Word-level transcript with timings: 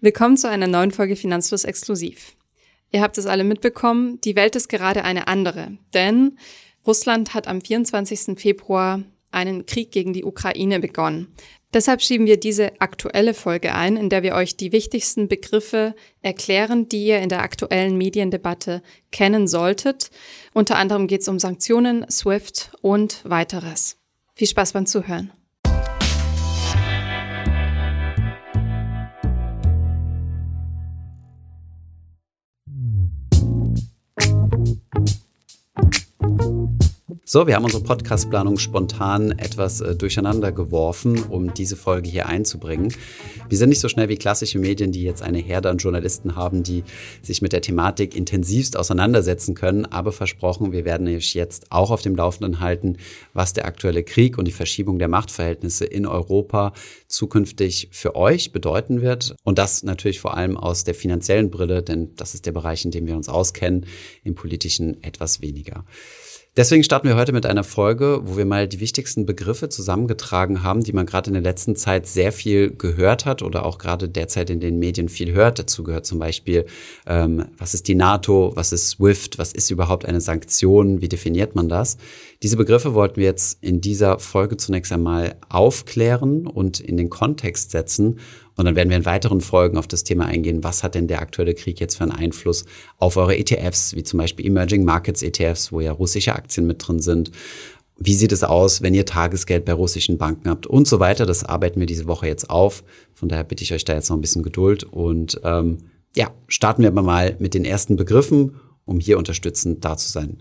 Willkommen 0.00 0.36
zu 0.36 0.48
einer 0.48 0.68
neuen 0.68 0.92
Folge 0.92 1.16
Finanzfluss 1.16 1.64
Exklusiv. 1.64 2.36
Ihr 2.92 3.00
habt 3.00 3.18
es 3.18 3.26
alle 3.26 3.42
mitbekommen, 3.42 4.20
die 4.20 4.36
Welt 4.36 4.54
ist 4.54 4.68
gerade 4.68 5.02
eine 5.02 5.26
andere, 5.26 5.76
denn 5.92 6.38
Russland 6.86 7.34
hat 7.34 7.48
am 7.48 7.60
24. 7.60 8.38
Februar 8.38 9.02
einen 9.32 9.66
Krieg 9.66 9.90
gegen 9.90 10.12
die 10.12 10.22
Ukraine 10.22 10.78
begonnen. 10.78 11.34
Deshalb 11.74 12.00
schieben 12.00 12.26
wir 12.26 12.38
diese 12.38 12.80
aktuelle 12.80 13.34
Folge 13.34 13.74
ein, 13.74 13.96
in 13.96 14.08
der 14.08 14.22
wir 14.22 14.36
euch 14.36 14.56
die 14.56 14.70
wichtigsten 14.70 15.26
Begriffe 15.26 15.96
erklären, 16.22 16.88
die 16.88 17.04
ihr 17.04 17.18
in 17.18 17.28
der 17.28 17.42
aktuellen 17.42 17.98
Mediendebatte 17.98 18.82
kennen 19.10 19.48
solltet. 19.48 20.12
Unter 20.54 20.76
anderem 20.76 21.08
geht 21.08 21.22
es 21.22 21.28
um 21.28 21.40
Sanktionen, 21.40 22.08
SWIFT 22.08 22.70
und 22.82 23.28
weiteres. 23.28 23.96
Viel 24.36 24.46
Spaß 24.46 24.74
beim 24.74 24.86
Zuhören. 24.86 25.32
thank 34.94 36.42
you 36.42 36.57
So, 37.30 37.46
wir 37.46 37.56
haben 37.56 37.64
unsere 37.66 37.82
Podcastplanung 37.82 38.56
spontan 38.56 39.32
etwas 39.32 39.82
äh, 39.82 39.94
durcheinander 39.94 40.50
geworfen, 40.50 41.24
um 41.24 41.52
diese 41.52 41.76
Folge 41.76 42.08
hier 42.08 42.24
einzubringen. 42.24 42.94
Wir 43.50 43.58
sind 43.58 43.68
nicht 43.68 43.82
so 43.82 43.90
schnell 43.90 44.08
wie 44.08 44.16
klassische 44.16 44.58
Medien, 44.58 44.92
die 44.92 45.02
jetzt 45.02 45.20
eine 45.20 45.36
Herde 45.36 45.68
an 45.68 45.76
Journalisten 45.76 46.36
haben, 46.36 46.62
die 46.62 46.84
sich 47.20 47.42
mit 47.42 47.52
der 47.52 47.60
Thematik 47.60 48.16
intensivst 48.16 48.78
auseinandersetzen 48.78 49.54
können. 49.54 49.84
Aber 49.84 50.10
versprochen, 50.10 50.72
wir 50.72 50.86
werden 50.86 51.06
euch 51.06 51.34
jetzt 51.34 51.70
auch 51.70 51.90
auf 51.90 52.00
dem 52.00 52.16
Laufenden 52.16 52.60
halten, 52.60 52.96
was 53.34 53.52
der 53.52 53.66
aktuelle 53.66 54.04
Krieg 54.04 54.38
und 54.38 54.46
die 54.46 54.52
Verschiebung 54.52 54.98
der 54.98 55.08
Machtverhältnisse 55.08 55.84
in 55.84 56.06
Europa 56.06 56.72
zukünftig 57.08 57.90
für 57.92 58.16
euch 58.16 58.52
bedeuten 58.52 59.02
wird. 59.02 59.36
Und 59.44 59.58
das 59.58 59.82
natürlich 59.82 60.20
vor 60.20 60.34
allem 60.34 60.56
aus 60.56 60.84
der 60.84 60.94
finanziellen 60.94 61.50
Brille, 61.50 61.82
denn 61.82 62.14
das 62.16 62.32
ist 62.32 62.46
der 62.46 62.52
Bereich, 62.52 62.86
in 62.86 62.90
dem 62.90 63.06
wir 63.06 63.16
uns 63.16 63.28
auskennen, 63.28 63.84
im 64.24 64.34
politischen 64.34 65.02
etwas 65.02 65.42
weniger. 65.42 65.84
Deswegen 66.58 66.82
starten 66.82 67.06
wir 67.06 67.14
heute 67.14 67.32
mit 67.32 67.46
einer 67.46 67.62
Folge, 67.62 68.20
wo 68.24 68.36
wir 68.36 68.44
mal 68.44 68.66
die 68.66 68.80
wichtigsten 68.80 69.24
Begriffe 69.24 69.68
zusammengetragen 69.68 70.64
haben, 70.64 70.82
die 70.82 70.92
man 70.92 71.06
gerade 71.06 71.28
in 71.28 71.34
der 71.34 71.42
letzten 71.44 71.76
Zeit 71.76 72.08
sehr 72.08 72.32
viel 72.32 72.72
gehört 72.72 73.26
hat 73.26 73.42
oder 73.42 73.64
auch 73.64 73.78
gerade 73.78 74.08
derzeit 74.08 74.50
in 74.50 74.58
den 74.58 74.80
Medien 74.80 75.08
viel 75.08 75.30
hört. 75.30 75.60
Dazu 75.60 75.84
gehört 75.84 76.04
zum 76.04 76.18
Beispiel, 76.18 76.66
ähm, 77.06 77.44
was 77.56 77.74
ist 77.74 77.86
die 77.86 77.94
NATO, 77.94 78.50
was 78.56 78.72
ist 78.72 78.88
SWIFT, 78.88 79.38
was 79.38 79.52
ist 79.52 79.70
überhaupt 79.70 80.04
eine 80.04 80.20
Sanktion, 80.20 81.00
wie 81.00 81.08
definiert 81.08 81.54
man 81.54 81.68
das? 81.68 81.96
Diese 82.42 82.56
Begriffe 82.56 82.92
wollten 82.92 83.18
wir 83.18 83.26
jetzt 83.26 83.62
in 83.62 83.80
dieser 83.80 84.18
Folge 84.18 84.56
zunächst 84.56 84.90
einmal 84.90 85.36
aufklären 85.48 86.48
und 86.48 86.80
in 86.80 86.96
den 86.96 87.08
Kontext 87.08 87.70
setzen 87.70 88.18
und 88.58 88.64
dann 88.64 88.74
werden 88.74 88.90
wir 88.90 88.96
in 88.96 89.04
weiteren 89.04 89.40
Folgen 89.40 89.78
auf 89.78 89.86
das 89.86 90.02
Thema 90.02 90.26
eingehen, 90.26 90.64
was 90.64 90.82
hat 90.82 90.96
denn 90.96 91.06
der 91.06 91.22
aktuelle 91.22 91.54
Krieg 91.54 91.78
jetzt 91.78 91.96
für 91.96 92.02
einen 92.02 92.10
Einfluss 92.10 92.64
auf 92.96 93.16
eure 93.16 93.38
ETFs, 93.38 93.94
wie 93.94 94.02
zum 94.02 94.18
Beispiel 94.18 94.46
Emerging 94.46 94.84
Markets 94.84 95.22
ETFs, 95.22 95.70
wo 95.70 95.80
ja 95.80 95.92
russische 95.92 96.34
Aktien 96.34 96.66
mit 96.66 96.84
drin 96.84 96.98
sind. 96.98 97.30
Wie 97.98 98.14
sieht 98.14 98.32
es 98.32 98.42
aus, 98.42 98.82
wenn 98.82 98.94
ihr 98.94 99.06
Tagesgeld 99.06 99.64
bei 99.64 99.72
russischen 99.72 100.18
Banken 100.18 100.50
habt 100.50 100.66
und 100.66 100.88
so 100.88 100.98
weiter. 100.98 101.24
Das 101.24 101.44
arbeiten 101.44 101.78
wir 101.78 101.86
diese 101.86 102.08
Woche 102.08 102.26
jetzt 102.26 102.50
auf. 102.50 102.82
Von 103.14 103.28
daher 103.28 103.44
bitte 103.44 103.62
ich 103.62 103.72
euch 103.72 103.84
da 103.84 103.94
jetzt 103.94 104.10
noch 104.10 104.16
ein 104.16 104.22
bisschen 104.22 104.42
Geduld. 104.42 104.82
Und 104.82 105.40
ähm, 105.44 105.78
ja, 106.16 106.32
starten 106.48 106.82
wir 106.82 106.90
mal 106.90 107.36
mit 107.38 107.54
den 107.54 107.64
ersten 107.64 107.94
Begriffen, 107.94 108.56
um 108.84 108.98
hier 108.98 109.18
unterstützend 109.18 109.84
da 109.84 109.96
zu 109.96 110.10
sein. 110.10 110.38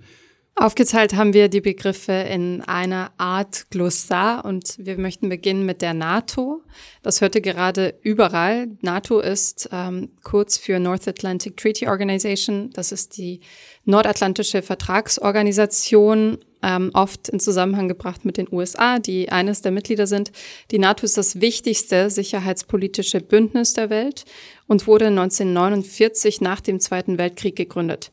Aufgeteilt 0.60 1.14
haben 1.14 1.36
wir 1.36 1.50
die 1.50 1.62
Begriffe 1.62 2.14
in 2.14 2.64
einer 2.64 3.12
Art 3.18 3.70
Glossar 3.70 4.44
und 4.44 4.74
wir 4.80 4.98
möchten 4.98 5.30
beginnen 5.30 5.68
mit 5.68 5.84
der 5.84 5.94
NATO. 5.94 6.64
Das 7.04 7.22
hörte 7.22 7.42
gerade 7.42 7.94
überall. 8.02 8.68
NATO 8.82 9.20
ist 9.20 9.70
ähm, 9.72 10.10
kurz 10.24 10.58
für 10.58 10.80
North 10.80 11.08
Atlantic 11.08 11.58
Treaty 11.58 11.88
Organization. 11.88 12.72
Das 12.74 12.92
ist 12.92 13.18
die 13.18 13.42
nordatlantische 13.86 14.64
Vertragsorganisation, 14.64 16.40
ähm, 16.64 16.90
oft 16.96 17.30
in 17.30 17.40
Zusammenhang 17.40 17.88
gebracht 17.88 18.26
mit 18.26 18.38
den 18.38 18.48
USA, 18.52 18.98
die 18.98 19.30
eines 19.30 19.62
der 19.62 19.72
Mitglieder 19.72 20.08
sind. 20.08 20.32
Die 20.72 20.80
NATO 20.80 21.06
ist 21.06 21.20
das 21.20 21.40
wichtigste 21.40 22.10
sicherheitspolitische 22.10 23.22
Bündnis 23.22 23.74
der 23.74 23.92
Welt 23.92 24.26
und 24.66 24.88
wurde 24.88 25.06
1949 25.06 26.42
nach 26.42 26.62
dem 26.62 26.80
Zweiten 26.80 27.20
Weltkrieg 27.20 27.56
gegründet. 27.56 28.12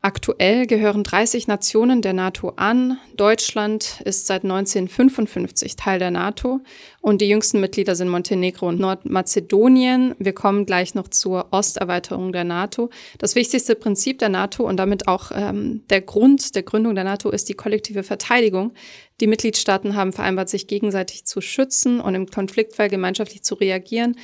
Aktuell 0.00 0.68
gehören 0.68 1.02
30 1.02 1.48
Nationen 1.48 2.02
der 2.02 2.12
NATO 2.12 2.50
an. 2.50 2.98
Deutschland 3.16 4.00
ist 4.04 4.28
seit 4.28 4.44
1955 4.44 5.74
Teil 5.74 5.98
der 5.98 6.12
NATO 6.12 6.60
und 7.00 7.20
die 7.20 7.28
jüngsten 7.28 7.58
Mitglieder 7.58 7.96
sind 7.96 8.08
Montenegro 8.08 8.68
und 8.68 8.78
Nordmazedonien. 8.78 10.14
Wir 10.20 10.34
kommen 10.34 10.66
gleich 10.66 10.94
noch 10.94 11.08
zur 11.08 11.48
Osterweiterung 11.52 12.30
der 12.30 12.44
NATO. 12.44 12.90
Das 13.18 13.34
wichtigste 13.34 13.74
Prinzip 13.74 14.20
der 14.20 14.28
NATO 14.28 14.68
und 14.68 14.76
damit 14.76 15.08
auch 15.08 15.32
ähm, 15.34 15.82
der 15.90 16.02
Grund 16.02 16.54
der 16.54 16.62
Gründung 16.62 16.94
der 16.94 17.02
NATO 17.02 17.30
ist 17.30 17.48
die 17.48 17.54
kollektive 17.54 18.04
Verteidigung. 18.04 18.74
Die 19.20 19.26
Mitgliedstaaten 19.26 19.96
haben 19.96 20.12
vereinbart, 20.12 20.48
sich 20.48 20.68
gegenseitig 20.68 21.24
zu 21.24 21.40
schützen 21.40 22.00
und 22.00 22.14
im 22.14 22.26
Konfliktfall 22.28 22.88
gemeinschaftlich 22.88 23.42
zu 23.42 23.56
reagieren. 23.56 24.14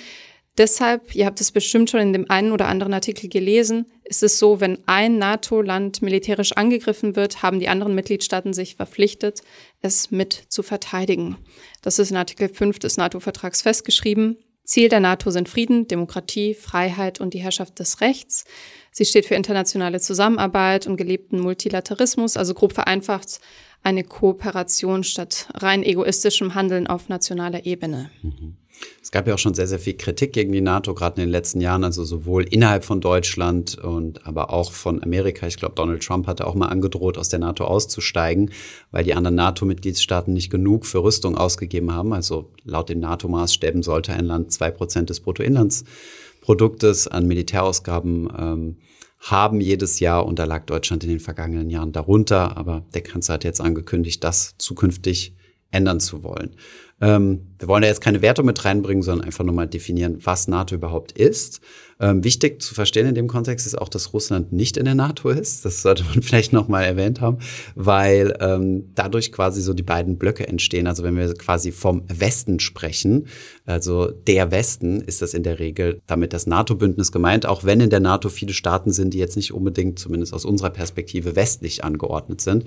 Deshalb, 0.56 1.16
ihr 1.16 1.26
habt 1.26 1.40
es 1.40 1.50
bestimmt 1.50 1.90
schon 1.90 2.00
in 2.00 2.12
dem 2.12 2.30
einen 2.30 2.52
oder 2.52 2.68
anderen 2.68 2.94
Artikel 2.94 3.28
gelesen, 3.28 3.86
ist 4.04 4.22
es 4.22 4.38
so, 4.38 4.60
wenn 4.60 4.78
ein 4.86 5.18
NATO-Land 5.18 6.00
militärisch 6.00 6.52
angegriffen 6.52 7.16
wird, 7.16 7.42
haben 7.42 7.58
die 7.58 7.68
anderen 7.68 7.94
Mitgliedstaaten 7.96 8.52
sich 8.52 8.76
verpflichtet, 8.76 9.40
es 9.82 10.12
mit 10.12 10.44
zu 10.48 10.62
verteidigen. 10.62 11.38
Das 11.82 11.98
ist 11.98 12.12
in 12.12 12.16
Artikel 12.16 12.48
5 12.48 12.78
des 12.78 12.96
NATO-Vertrags 12.96 13.62
festgeschrieben. 13.62 14.36
Ziel 14.62 14.88
der 14.88 15.00
NATO 15.00 15.30
sind 15.30 15.48
Frieden, 15.48 15.88
Demokratie, 15.88 16.54
Freiheit 16.54 17.20
und 17.20 17.34
die 17.34 17.40
Herrschaft 17.40 17.80
des 17.80 18.00
Rechts. 18.00 18.44
Sie 18.92 19.04
steht 19.04 19.26
für 19.26 19.34
internationale 19.34 20.00
Zusammenarbeit 20.00 20.86
und 20.86 20.96
gelebten 20.96 21.40
Multilaterismus, 21.40 22.36
also 22.36 22.54
grob 22.54 22.72
vereinfacht 22.72 23.40
eine 23.82 24.04
Kooperation 24.04 25.04
statt 25.04 25.48
rein 25.52 25.82
egoistischem 25.82 26.54
Handeln 26.54 26.86
auf 26.86 27.08
nationaler 27.08 27.66
Ebene. 27.66 28.10
Mhm. 28.22 28.56
Es 29.02 29.10
gab 29.10 29.26
ja 29.26 29.34
auch 29.34 29.38
schon 29.38 29.54
sehr, 29.54 29.66
sehr 29.66 29.78
viel 29.78 29.96
Kritik 29.96 30.32
gegen 30.32 30.52
die 30.52 30.60
NATO, 30.60 30.94
gerade 30.94 31.20
in 31.20 31.26
den 31.26 31.30
letzten 31.30 31.60
Jahren, 31.60 31.84
also 31.84 32.04
sowohl 32.04 32.44
innerhalb 32.44 32.84
von 32.84 33.00
Deutschland 33.00 33.78
und 33.78 34.26
aber 34.26 34.50
auch 34.50 34.72
von 34.72 35.02
Amerika. 35.02 35.46
Ich 35.46 35.56
glaube, 35.56 35.74
Donald 35.74 36.02
Trump 36.02 36.26
hatte 36.26 36.46
auch 36.46 36.54
mal 36.54 36.68
angedroht, 36.68 37.18
aus 37.18 37.28
der 37.28 37.38
NATO 37.38 37.64
auszusteigen, 37.64 38.50
weil 38.90 39.04
die 39.04 39.14
anderen 39.14 39.36
NATO-Mitgliedstaaten 39.36 40.32
nicht 40.32 40.50
genug 40.50 40.86
für 40.86 41.02
Rüstung 41.02 41.36
ausgegeben 41.36 41.92
haben. 41.92 42.12
Also 42.12 42.50
laut 42.64 42.88
den 42.88 43.00
NATO-Maßstäben 43.00 43.82
sollte 43.82 44.12
ein 44.12 44.24
Land 44.24 44.52
zwei 44.52 44.70
Prozent 44.70 45.10
des 45.10 45.20
Bruttoinlandsproduktes 45.20 47.08
an 47.08 47.26
Militärausgaben 47.26 48.28
ähm, 48.36 48.76
haben 49.20 49.60
jedes 49.60 50.00
Jahr 50.00 50.26
und 50.26 50.38
da 50.38 50.44
lag 50.44 50.66
Deutschland 50.66 51.02
in 51.02 51.08
den 51.08 51.20
vergangenen 51.20 51.70
Jahren 51.70 51.92
darunter. 51.92 52.56
Aber 52.56 52.84
der 52.92 53.02
Kanzler 53.02 53.34
hat 53.34 53.44
jetzt 53.44 53.60
angekündigt, 53.60 54.22
das 54.22 54.54
zukünftig 54.58 55.34
ändern 55.70 56.00
zu 56.00 56.22
wollen. 56.22 56.56
Ähm, 57.00 57.42
wir 57.58 57.68
wollen 57.68 57.82
da 57.82 57.88
jetzt 57.88 58.00
keine 58.00 58.22
Wertung 58.22 58.46
mit 58.46 58.64
reinbringen, 58.64 59.02
sondern 59.02 59.26
einfach 59.26 59.44
nur 59.44 59.54
mal 59.54 59.66
definieren, 59.66 60.18
was 60.22 60.48
NATO 60.48 60.74
überhaupt 60.74 61.12
ist. 61.12 61.60
Ähm, 62.00 62.24
wichtig 62.24 62.60
zu 62.60 62.74
verstehen 62.74 63.06
in 63.06 63.14
dem 63.14 63.28
Kontext 63.28 63.66
ist 63.66 63.78
auch, 63.78 63.88
dass 63.88 64.12
Russland 64.12 64.52
nicht 64.52 64.76
in 64.76 64.84
der 64.84 64.94
NATO 64.94 65.30
ist. 65.30 65.64
Das 65.64 65.82
sollte 65.82 66.04
man 66.04 66.22
vielleicht 66.22 66.52
noch 66.52 66.68
mal 66.68 66.82
erwähnt 66.82 67.20
haben, 67.20 67.38
weil 67.74 68.36
ähm, 68.40 68.90
dadurch 68.94 69.32
quasi 69.32 69.60
so 69.60 69.74
die 69.74 69.82
beiden 69.82 70.18
Blöcke 70.18 70.46
entstehen. 70.46 70.86
Also 70.86 71.02
wenn 71.02 71.16
wir 71.16 71.32
quasi 71.34 71.72
vom 71.72 72.02
Westen 72.08 72.58
sprechen, 72.60 73.28
also 73.66 74.10
der 74.10 74.50
Westen, 74.50 75.00
ist 75.00 75.22
das 75.22 75.32
in 75.32 75.42
der 75.42 75.58
Regel 75.58 76.02
damit 76.06 76.34
das 76.34 76.46
NATO-Bündnis 76.46 77.12
gemeint, 77.12 77.46
auch 77.46 77.64
wenn 77.64 77.80
in 77.80 77.88
der 77.88 78.00
NATO 78.00 78.28
viele 78.28 78.52
Staaten 78.52 78.92
sind, 78.92 79.14
die 79.14 79.18
jetzt 79.18 79.36
nicht 79.36 79.54
unbedingt, 79.54 79.98
zumindest 79.98 80.34
aus 80.34 80.44
unserer 80.44 80.68
Perspektive, 80.68 81.34
westlich 81.34 81.82
angeordnet 81.82 82.42
sind. 82.42 82.64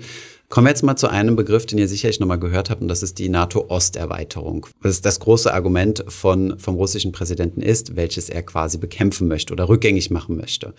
Kommen 0.48 0.66
wir 0.66 0.70
jetzt 0.70 0.82
mal 0.82 0.96
zu 0.96 1.08
einem 1.08 1.36
Begriff, 1.36 1.66
den 1.66 1.78
ihr 1.78 1.86
sicherlich 1.86 2.18
noch 2.18 2.26
mal 2.26 2.36
gehört 2.36 2.70
habt, 2.70 2.80
und 2.80 2.88
das 2.88 3.02
ist 3.02 3.18
die 3.18 3.28
NATO-Osterweiterung. 3.28 4.66
Das, 4.82 5.00
das 5.00 5.20
große 5.20 5.52
Argument 5.52 6.04
von, 6.08 6.58
vom 6.58 6.74
russischen 6.74 7.12
Präsidenten 7.12 7.60
ist, 7.60 7.94
welches 7.94 8.28
er 8.28 8.42
quasi 8.42 8.78
bekämpfen 8.78 9.28
möchte 9.28 9.52
oder 9.52 9.68
rückgängig 9.68 10.10
machen 10.10 10.36
möchte. 10.36 10.74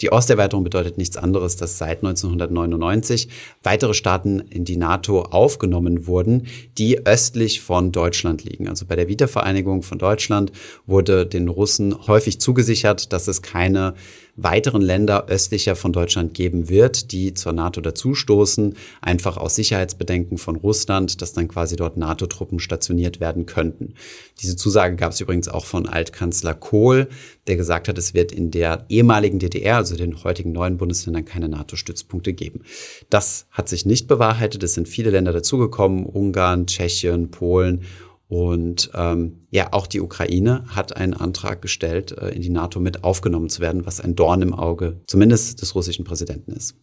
Die 0.00 0.10
Osterweiterung 0.12 0.62
bedeutet 0.62 0.98
nichts 0.98 1.16
anderes, 1.16 1.56
dass 1.56 1.78
seit 1.78 2.04
1999 2.04 3.28
weitere 3.62 3.94
Staaten 3.94 4.40
in 4.40 4.64
die 4.64 4.76
NATO 4.76 5.22
aufgenommen 5.22 6.06
wurden, 6.06 6.46
die 6.76 7.04
östlich 7.06 7.60
von 7.60 7.90
Deutschland 7.92 8.44
liegen. 8.44 8.68
Also 8.68 8.84
bei 8.86 8.94
der 8.94 9.08
Wiedervereinigung 9.08 9.63
von 9.82 9.98
Deutschland 9.98 10.52
wurde 10.86 11.26
den 11.26 11.48
Russen 11.48 12.06
häufig 12.06 12.40
zugesichert, 12.40 13.12
dass 13.12 13.28
es 13.28 13.42
keine 13.42 13.94
weiteren 14.36 14.82
Länder 14.82 15.26
östlicher 15.28 15.76
von 15.76 15.92
Deutschland 15.92 16.34
geben 16.34 16.68
wird, 16.68 17.12
die 17.12 17.34
zur 17.34 17.52
NATO 17.52 17.80
dazustoßen, 17.80 18.74
einfach 19.00 19.36
aus 19.36 19.54
Sicherheitsbedenken 19.54 20.38
von 20.38 20.56
Russland, 20.56 21.22
dass 21.22 21.32
dann 21.32 21.48
quasi 21.48 21.76
dort 21.76 21.96
NATO-Truppen 21.96 22.58
stationiert 22.58 23.20
werden 23.20 23.46
könnten. 23.46 23.94
Diese 24.40 24.56
Zusage 24.56 24.96
gab 24.96 25.12
es 25.12 25.20
übrigens 25.20 25.48
auch 25.48 25.64
von 25.64 25.86
Altkanzler 25.86 26.54
Kohl, 26.54 27.08
der 27.46 27.56
gesagt 27.56 27.88
hat, 27.88 27.98
es 27.98 28.14
wird 28.14 28.32
in 28.32 28.50
der 28.50 28.86
ehemaligen 28.88 29.38
DDR, 29.38 29.76
also 29.76 29.96
den 29.96 30.24
heutigen 30.24 30.52
neuen 30.52 30.78
Bundesländern, 30.78 31.24
keine 31.24 31.48
NATO-Stützpunkte 31.48 32.32
geben. 32.32 32.62
Das 33.10 33.46
hat 33.50 33.68
sich 33.68 33.86
nicht 33.86 34.08
bewahrheitet. 34.08 34.62
Es 34.62 34.74
sind 34.74 34.88
viele 34.88 35.10
Länder 35.10 35.32
dazugekommen, 35.32 36.06
Ungarn, 36.06 36.66
Tschechien, 36.66 37.30
Polen 37.30 37.82
Und 38.28 38.90
ähm, 38.94 39.40
ja, 39.50 39.72
auch 39.72 39.86
die 39.86 40.00
Ukraine 40.00 40.64
hat 40.68 40.96
einen 40.96 41.14
Antrag 41.14 41.60
gestellt, 41.60 42.12
äh, 42.12 42.30
in 42.30 42.42
die 42.42 42.48
NATO 42.48 42.80
mit 42.80 43.04
aufgenommen 43.04 43.50
zu 43.50 43.60
werden, 43.60 43.86
was 43.86 44.00
ein 44.00 44.16
Dorn 44.16 44.42
im 44.42 44.54
Auge 44.54 45.00
zumindest 45.06 45.60
des 45.60 45.74
russischen 45.74 46.04
Präsidenten 46.04 46.52
ist. 46.52 46.74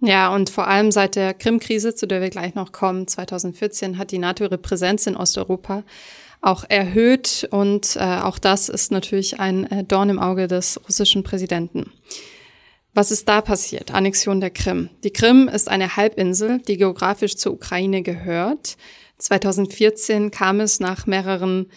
Ja, 0.00 0.32
und 0.32 0.50
vor 0.50 0.68
allem 0.68 0.92
seit 0.92 1.16
der 1.16 1.34
Krim-Krise, 1.34 1.94
zu 1.94 2.06
der 2.06 2.20
wir 2.20 2.30
gleich 2.30 2.54
noch 2.54 2.70
kommen, 2.70 3.08
2014, 3.08 3.98
hat 3.98 4.12
die 4.12 4.18
NATO 4.18 4.44
ihre 4.44 4.58
Präsenz 4.58 5.06
in 5.08 5.16
Osteuropa 5.16 5.82
auch 6.40 6.64
erhöht. 6.68 7.48
Und 7.50 7.96
äh, 7.96 8.20
auch 8.20 8.38
das 8.38 8.68
ist 8.68 8.92
natürlich 8.92 9.40
ein 9.40 9.64
äh, 9.70 9.84
Dorn 9.84 10.10
im 10.10 10.20
Auge 10.20 10.46
des 10.46 10.80
russischen 10.86 11.24
Präsidenten. 11.24 11.90
Was 12.94 13.10
ist 13.10 13.28
da 13.28 13.40
passiert? 13.40 13.92
Annexion 13.92 14.40
der 14.40 14.50
Krim. 14.50 14.88
Die 15.04 15.12
Krim 15.12 15.48
ist 15.48 15.68
eine 15.68 15.96
Halbinsel, 15.96 16.60
die 16.66 16.76
geografisch 16.76 17.36
zur 17.36 17.52
Ukraine 17.52 18.02
gehört. 18.02 18.76
2014 19.18 20.30
kam 20.30 20.60
es 20.60 20.80
nach 20.80 21.06
mehreren 21.06 21.70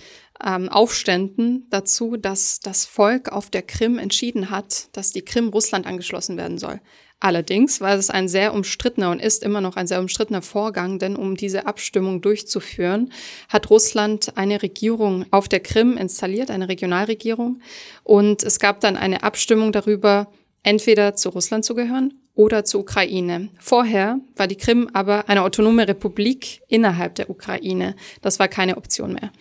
ähm, 0.45 0.69
Aufständen 0.69 1.67
dazu, 1.69 2.17
dass 2.17 2.59
das 2.59 2.85
Volk 2.85 3.29
auf 3.29 3.49
der 3.49 3.61
Krim 3.61 3.97
entschieden 3.97 4.49
hat, 4.49 4.88
dass 4.93 5.11
die 5.11 5.23
Krim 5.23 5.49
Russland 5.49 5.85
angeschlossen 5.85 6.38
werden 6.38 6.57
soll. 6.57 6.79
Allerdings 7.19 7.81
war 7.81 7.93
es 7.93 8.09
ein 8.09 8.27
sehr 8.27 8.51
umstrittener 8.51 9.11
und 9.11 9.21
ist 9.21 9.43
immer 9.43 9.61
noch 9.61 9.75
ein 9.75 9.85
sehr 9.85 9.99
umstrittener 9.99 10.41
Vorgang, 10.41 10.97
denn 10.97 11.15
um 11.15 11.35
diese 11.35 11.67
Abstimmung 11.67 12.21
durchzuführen, 12.21 13.11
hat 13.47 13.69
Russland 13.69 14.38
eine 14.38 14.63
Regierung 14.63 15.25
auf 15.29 15.47
der 15.47 15.59
Krim 15.59 15.97
installiert, 15.97 16.49
eine 16.49 16.67
Regionalregierung. 16.67 17.61
Und 18.03 18.41
es 18.41 18.59
gab 18.59 18.79
dann 18.79 18.97
eine 18.97 19.21
Abstimmung 19.21 19.71
darüber, 19.71 20.31
entweder 20.63 21.15
zu 21.15 21.29
Russland 21.29 21.63
zu 21.63 21.75
gehören 21.75 22.20
oder 22.35 22.63
zur 22.63 22.81
Ukraine. 22.81 23.49
Vorher 23.59 24.19
war 24.35 24.47
die 24.47 24.55
Krim 24.55 24.89
aber 24.93 25.27
eine 25.29 25.43
autonome 25.43 25.87
Republik 25.87 26.61
innerhalb 26.67 27.15
der 27.15 27.29
Ukraine. 27.29 27.95
Das 28.21 28.39
war 28.39 28.47
keine 28.47 28.77
Option 28.77 29.13
mehr. 29.13 29.31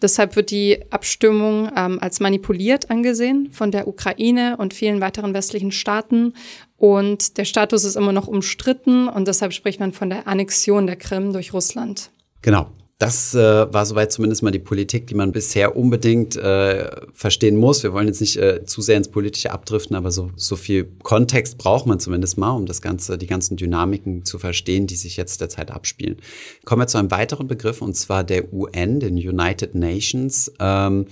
Deshalb 0.00 0.36
wird 0.36 0.50
die 0.50 0.80
Abstimmung 0.90 1.70
ähm, 1.76 1.98
als 2.00 2.20
manipuliert 2.20 2.90
angesehen 2.90 3.50
von 3.50 3.70
der 3.70 3.88
Ukraine 3.88 4.56
und 4.58 4.74
vielen 4.74 5.00
weiteren 5.00 5.34
westlichen 5.34 5.72
Staaten. 5.72 6.34
Und 6.76 7.38
der 7.38 7.44
Status 7.44 7.84
ist 7.84 7.96
immer 7.96 8.12
noch 8.12 8.28
umstritten 8.28 9.08
und 9.08 9.26
deshalb 9.26 9.52
spricht 9.52 9.80
man 9.80 9.92
von 9.92 10.10
der 10.10 10.28
Annexion 10.28 10.86
der 10.86 10.96
Krim 10.96 11.32
durch 11.32 11.52
Russland. 11.52 12.10
Genau. 12.42 12.70
Das 12.98 13.34
äh, 13.34 13.38
war 13.74 13.84
soweit 13.84 14.10
zumindest 14.10 14.42
mal 14.42 14.52
die 14.52 14.58
Politik, 14.58 15.06
die 15.06 15.14
man 15.14 15.30
bisher 15.30 15.76
unbedingt 15.76 16.34
äh, 16.36 16.90
verstehen 17.12 17.56
muss. 17.56 17.82
Wir 17.82 17.92
wollen 17.92 18.06
jetzt 18.06 18.22
nicht 18.22 18.38
äh, 18.38 18.64
zu 18.64 18.80
sehr 18.80 18.96
ins 18.96 19.08
Politische 19.08 19.50
abdriften, 19.50 19.94
aber 19.96 20.10
so, 20.10 20.30
so 20.34 20.56
viel 20.56 20.84
Kontext 21.02 21.58
braucht 21.58 21.84
man 21.84 22.00
zumindest 22.00 22.38
mal, 22.38 22.52
um 22.52 22.64
das 22.64 22.80
Ganze, 22.80 23.18
die 23.18 23.26
ganzen 23.26 23.58
Dynamiken 23.58 24.24
zu 24.24 24.38
verstehen, 24.38 24.86
die 24.86 24.96
sich 24.96 25.18
jetzt 25.18 25.42
derzeit 25.42 25.70
abspielen. 25.70 26.16
Kommen 26.64 26.80
wir 26.80 26.86
zu 26.86 26.96
einem 26.96 27.10
weiteren 27.10 27.48
Begriff, 27.48 27.82
und 27.82 27.94
zwar 27.96 28.24
der 28.24 28.50
UN, 28.54 28.98
den 29.00 29.16
United 29.16 29.74
Nations. 29.74 30.50
Ähm, 30.58 31.06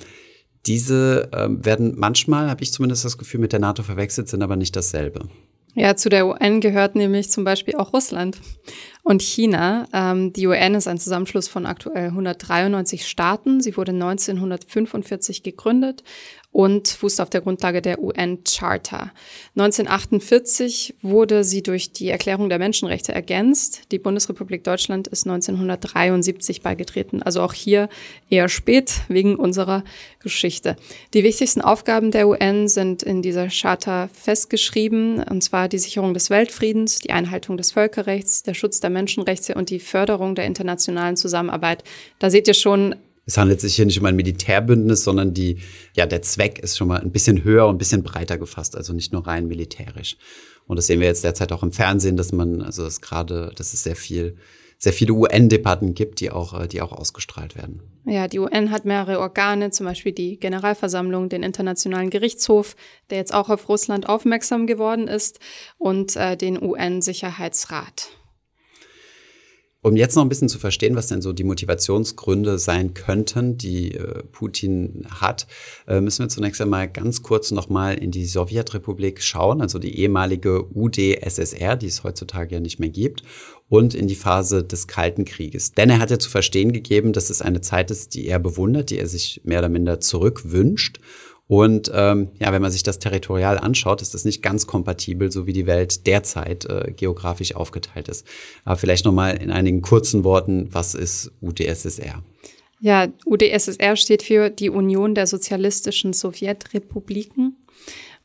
diese 0.64 1.28
ähm, 1.34 1.66
werden 1.66 1.92
manchmal, 1.98 2.48
habe 2.48 2.62
ich 2.62 2.72
zumindest 2.72 3.04
das 3.04 3.18
Gefühl, 3.18 3.40
mit 3.40 3.52
der 3.52 3.60
NATO 3.60 3.82
verwechselt, 3.82 4.28
sind 4.28 4.42
aber 4.42 4.56
nicht 4.56 4.74
dasselbe. 4.74 5.28
Ja, 5.76 5.96
zu 5.96 6.08
der 6.08 6.26
UN 6.26 6.60
gehört 6.60 6.94
nämlich 6.94 7.30
zum 7.30 7.42
Beispiel 7.42 7.74
auch 7.74 7.92
Russland 7.92 8.40
und 9.02 9.22
China. 9.22 9.86
Ähm, 9.92 10.32
die 10.32 10.46
UN 10.46 10.74
ist 10.76 10.86
ein 10.86 10.98
Zusammenschluss 10.98 11.48
von 11.48 11.66
aktuell 11.66 12.06
193 12.06 13.08
Staaten. 13.08 13.60
Sie 13.60 13.76
wurde 13.76 13.90
1945 13.90 15.42
gegründet 15.42 16.04
und 16.54 16.86
fußt 16.86 17.20
auf 17.20 17.30
der 17.30 17.40
Grundlage 17.40 17.82
der 17.82 18.00
UN-Charta. 18.00 19.10
1948 19.56 20.94
wurde 21.02 21.42
sie 21.42 21.64
durch 21.64 21.90
die 21.90 22.10
Erklärung 22.10 22.48
der 22.48 22.60
Menschenrechte 22.60 23.12
ergänzt. 23.12 23.90
Die 23.90 23.98
Bundesrepublik 23.98 24.62
Deutschland 24.62 25.08
ist 25.08 25.26
1973 25.26 26.62
beigetreten, 26.62 27.24
also 27.24 27.42
auch 27.42 27.54
hier 27.54 27.88
eher 28.30 28.48
spät 28.48 29.00
wegen 29.08 29.34
unserer 29.34 29.82
Geschichte. 30.20 30.76
Die 31.12 31.24
wichtigsten 31.24 31.60
Aufgaben 31.60 32.12
der 32.12 32.28
UN 32.28 32.68
sind 32.68 33.02
in 33.02 33.20
dieser 33.20 33.48
Charta 33.48 34.08
festgeschrieben, 34.12 35.24
und 35.24 35.42
zwar 35.42 35.68
die 35.68 35.78
Sicherung 35.78 36.14
des 36.14 36.30
Weltfriedens, 36.30 37.00
die 37.00 37.10
Einhaltung 37.10 37.56
des 37.56 37.72
Völkerrechts, 37.72 38.44
der 38.44 38.54
Schutz 38.54 38.78
der 38.78 38.90
Menschenrechte 38.90 39.56
und 39.56 39.70
die 39.70 39.80
Förderung 39.80 40.36
der 40.36 40.44
internationalen 40.44 41.16
Zusammenarbeit. 41.16 41.82
Da 42.20 42.30
seht 42.30 42.46
ihr 42.46 42.54
schon, 42.54 42.94
es 43.26 43.38
handelt 43.38 43.60
sich 43.60 43.76
hier 43.76 43.86
nicht 43.86 43.98
um 43.98 44.06
ein 44.06 44.16
Militärbündnis, 44.16 45.04
sondern 45.04 45.34
die, 45.34 45.58
ja, 45.96 46.06
der 46.06 46.22
Zweck 46.22 46.58
ist 46.58 46.76
schon 46.76 46.88
mal 46.88 47.00
ein 47.00 47.12
bisschen 47.12 47.44
höher 47.44 47.66
und 47.66 47.76
ein 47.76 47.78
bisschen 47.78 48.02
breiter 48.02 48.38
gefasst, 48.38 48.76
also 48.76 48.92
nicht 48.92 49.12
nur 49.12 49.26
rein 49.26 49.48
militärisch. 49.48 50.16
Und 50.66 50.76
das 50.76 50.86
sehen 50.86 51.00
wir 51.00 51.06
jetzt 51.06 51.24
derzeit 51.24 51.52
auch 51.52 51.62
im 51.62 51.72
Fernsehen, 51.72 52.16
dass 52.16 52.32
man, 52.32 52.62
also 52.62 52.84
das 52.84 53.00
gerade, 53.00 53.52
dass 53.56 53.74
es 53.74 53.82
sehr 53.82 53.96
viel, 53.96 54.36
sehr 54.78 54.92
viele 54.92 55.12
UN-Debatten 55.12 55.94
gibt, 55.94 56.20
die 56.20 56.30
auch, 56.30 56.66
die 56.66 56.82
auch 56.82 56.92
ausgestrahlt 56.92 57.56
werden. 57.56 57.80
Ja, 58.06 58.28
die 58.28 58.38
UN 58.38 58.70
hat 58.70 58.84
mehrere 58.84 59.18
Organe, 59.18 59.70
zum 59.70 59.86
Beispiel 59.86 60.12
die 60.12 60.38
Generalversammlung, 60.38 61.28
den 61.28 61.42
Internationalen 61.42 62.10
Gerichtshof, 62.10 62.76
der 63.08 63.18
jetzt 63.18 63.32
auch 63.32 63.48
auf 63.48 63.68
Russland 63.68 64.08
aufmerksam 64.08 64.66
geworden 64.66 65.08
ist, 65.08 65.38
und 65.78 66.16
äh, 66.16 66.36
den 66.36 66.62
UN-Sicherheitsrat. 66.62 68.08
Um 69.84 69.96
jetzt 69.96 70.16
noch 70.16 70.22
ein 70.22 70.30
bisschen 70.30 70.48
zu 70.48 70.58
verstehen, 70.58 70.96
was 70.96 71.08
denn 71.08 71.20
so 71.20 71.34
die 71.34 71.44
Motivationsgründe 71.44 72.58
sein 72.58 72.94
könnten, 72.94 73.58
die 73.58 73.92
äh, 73.92 74.22
Putin 74.32 75.06
hat, 75.10 75.46
äh, 75.86 76.00
müssen 76.00 76.24
wir 76.24 76.30
zunächst 76.30 76.62
einmal 76.62 76.88
ganz 76.88 77.22
kurz 77.22 77.50
nochmal 77.50 77.98
in 77.98 78.10
die 78.10 78.24
Sowjetrepublik 78.24 79.20
schauen, 79.20 79.60
also 79.60 79.78
die 79.78 79.98
ehemalige 79.98 80.64
UdSSR, 80.74 81.76
die 81.76 81.88
es 81.88 82.02
heutzutage 82.02 82.54
ja 82.54 82.60
nicht 82.60 82.80
mehr 82.80 82.88
gibt, 82.88 83.24
und 83.68 83.94
in 83.94 84.08
die 84.08 84.14
Phase 84.14 84.64
des 84.64 84.86
Kalten 84.86 85.26
Krieges. 85.26 85.72
Denn 85.72 85.90
er 85.90 85.98
hat 85.98 86.10
ja 86.10 86.18
zu 86.18 86.30
verstehen 86.30 86.72
gegeben, 86.72 87.12
dass 87.12 87.28
es 87.28 87.42
eine 87.42 87.60
Zeit 87.60 87.90
ist, 87.90 88.14
die 88.14 88.26
er 88.26 88.38
bewundert, 88.38 88.88
die 88.88 88.98
er 88.98 89.06
sich 89.06 89.42
mehr 89.44 89.58
oder 89.58 89.68
minder 89.68 90.00
zurückwünscht 90.00 90.98
und 91.46 91.90
ähm, 91.94 92.28
ja, 92.38 92.52
wenn 92.52 92.62
man 92.62 92.70
sich 92.70 92.82
das 92.82 92.98
territorial 92.98 93.58
anschaut, 93.58 94.00
ist 94.00 94.14
das 94.14 94.24
nicht 94.24 94.42
ganz 94.42 94.66
kompatibel, 94.66 95.30
so 95.30 95.46
wie 95.46 95.52
die 95.52 95.66
Welt 95.66 96.06
derzeit 96.06 96.64
äh, 96.64 96.92
geografisch 96.96 97.54
aufgeteilt 97.54 98.08
ist. 98.08 98.26
Aber 98.64 98.76
vielleicht 98.76 99.04
nochmal 99.04 99.36
in 99.36 99.50
einigen 99.50 99.82
kurzen 99.82 100.24
Worten, 100.24 100.68
was 100.72 100.94
ist 100.94 101.32
UdSSR? 101.42 102.22
Ja, 102.80 103.08
UdSSR 103.26 103.96
steht 103.96 104.22
für 104.22 104.48
die 104.50 104.70
Union 104.70 105.14
der 105.14 105.26
Sozialistischen 105.26 106.12
Sowjetrepubliken. 106.12 107.56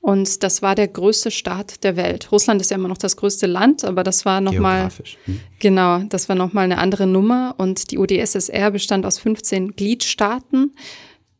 Und 0.01 0.43
das 0.43 0.61
war 0.61 0.75
der 0.75 0.87
größte 0.87 1.29
Staat 1.29 1.83
der 1.83 1.97
Welt. 1.97 2.31
Russland 2.31 2.61
ist 2.61 2.71
ja 2.71 2.77
immer 2.77 2.87
noch 2.87 2.97
das 2.97 3.17
größte 3.17 3.47
Land, 3.47 3.83
aber 3.83 4.03
das 4.03 4.23
war 4.23 4.39
nochmal, 4.39 4.89
hm. 5.25 5.41
genau, 5.59 5.99
das 6.07 6.29
war 6.29 6.37
nochmal 6.37 6.63
eine 6.63 6.77
andere 6.77 7.05
Nummer. 7.05 7.55
Und 7.57 7.91
die 7.91 7.97
UdSSR 7.97 8.71
bestand 8.71 9.05
aus 9.05 9.19
15 9.19 9.75
Gliedstaaten. 9.75 10.73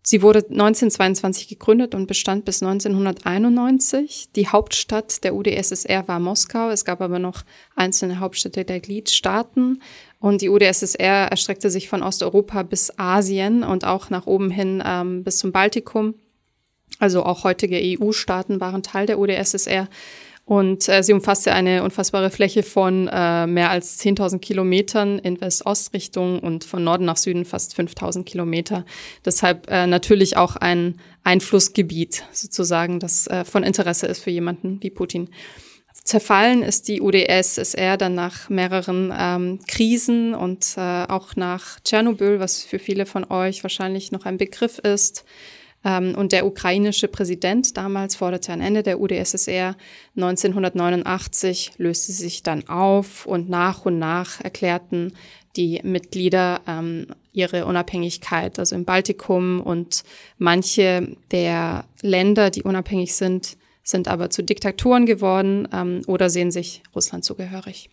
Sie 0.10 0.24
wurde 0.24 0.40
1922 0.40 1.50
gegründet 1.50 1.94
und 1.94 2.08
bestand 2.08 2.44
bis 2.44 2.64
1991. 2.64 4.30
Die 4.36 4.48
Hauptstadt 4.48 5.24
der 5.24 5.36
UdSSR 5.36 6.08
war 6.08 6.20
Moskau. 6.20 6.72
Es 6.72 6.84
gab 6.84 7.02
aber 7.02 7.20
noch 7.20 7.44
einzelne 7.76 8.20
Hauptstädte 8.20 8.66
der 8.66 8.80
Gliedstaaten. 8.80 9.84
Und 10.20 10.42
die 10.42 10.50
UdSSR 10.50 11.28
erstreckte 11.30 11.70
sich 11.70 11.90
von 11.90 12.02
Osteuropa 12.02 12.64
bis 12.64 12.92
Asien 12.98 13.64
und 13.64 13.86
auch 13.86 14.10
nach 14.10 14.26
oben 14.26 14.50
hin 14.50 14.82
ähm, 14.84 15.24
bis 15.24 15.38
zum 15.38 15.52
Baltikum. 15.52 16.16
Also 16.98 17.24
auch 17.24 17.44
heutige 17.44 17.80
EU-Staaten 17.80 18.60
waren 18.60 18.82
Teil 18.82 19.06
der 19.06 19.20
UdSSR. 19.20 19.90
Und 20.50 20.90
äh, 20.90 21.04
sie 21.04 21.14
umfasste 21.14 21.54
eine 21.54 21.84
unfassbare 21.84 22.32
Fläche 22.32 22.64
von 22.64 23.08
äh, 23.08 23.46
mehr 23.46 23.70
als 23.70 24.00
10.000 24.00 24.40
Kilometern 24.40 25.20
in 25.20 25.40
West-Ost-Richtung 25.40 26.40
und 26.40 26.64
von 26.64 26.84
Norden 26.84 27.06
nach 27.06 27.18
Süden 27.18 27.46
fast 27.46 27.78
5.000 27.78 28.24
Kilometer. 28.24 28.84
Deshalb 29.24 29.70
äh, 29.70 29.86
natürlich 29.86 30.38
auch 30.38 30.56
ein 30.56 31.00
Einflussgebiet 31.24 32.24
sozusagen, 32.32 33.00
das 33.00 33.28
äh, 33.28 33.46
von 33.46 33.62
Interesse 33.62 34.08
ist 34.08 34.24
für 34.24 34.32
jemanden 34.32 34.82
wie 34.82 34.90
Putin. 34.90 35.30
Zerfallen 36.04 36.64
ist 36.64 36.88
die 36.88 37.00
UdSSR 37.00 37.98
dann 37.98 38.16
nach 38.16 38.50
mehreren 38.50 39.14
ähm, 39.16 39.60
Krisen 39.68 40.34
und 40.34 40.74
äh, 40.78 41.04
auch 41.04 41.36
nach 41.36 41.80
Tschernobyl, 41.82 42.40
was 42.40 42.64
für 42.64 42.80
viele 42.80 43.06
von 43.06 43.24
euch 43.30 43.62
wahrscheinlich 43.62 44.12
noch 44.12 44.26
ein 44.26 44.40
Begriff 44.40 44.80
ist. 44.80 45.26
Ähm, 45.84 46.16
und 46.16 46.32
der 46.32 46.46
ukrainische 46.46 47.08
Präsident 47.08 47.78
damals 47.78 48.16
forderte 48.16 48.52
ein 48.52 48.62
Ende 48.62 48.84
der 48.84 49.00
UdSSR. 49.00 49.76
1989 50.16 51.74
löste 51.78 52.12
sich 52.12 52.44
dann 52.44 52.68
auf 52.68 53.26
und 53.26 53.50
nach 53.50 53.86
und 53.86 54.00
nach 54.00 54.42
erklärten 54.42 55.14
die 55.56 55.80
Mitglieder 55.84 56.62
ähm, 56.68 57.08
ihre 57.32 57.66
Unabhängigkeit, 57.66 58.60
also 58.60 58.76
im 58.76 58.86
Baltikum 58.86 59.62
und 59.62 60.04
manche 60.38 61.16
der 61.32 61.86
Länder, 62.02 62.50
die 62.50 62.64
unabhängig 62.64 63.16
sind, 63.16 63.58
sind 63.84 64.08
aber 64.08 64.30
zu 64.30 64.44
Diktaturen 64.44 65.06
geworden 65.06 65.68
ähm, 65.74 66.02
oder 66.08 66.30
sehen 66.30 66.52
sich 66.52 66.84
Russland 66.94 67.24
zugehörig. 67.26 67.90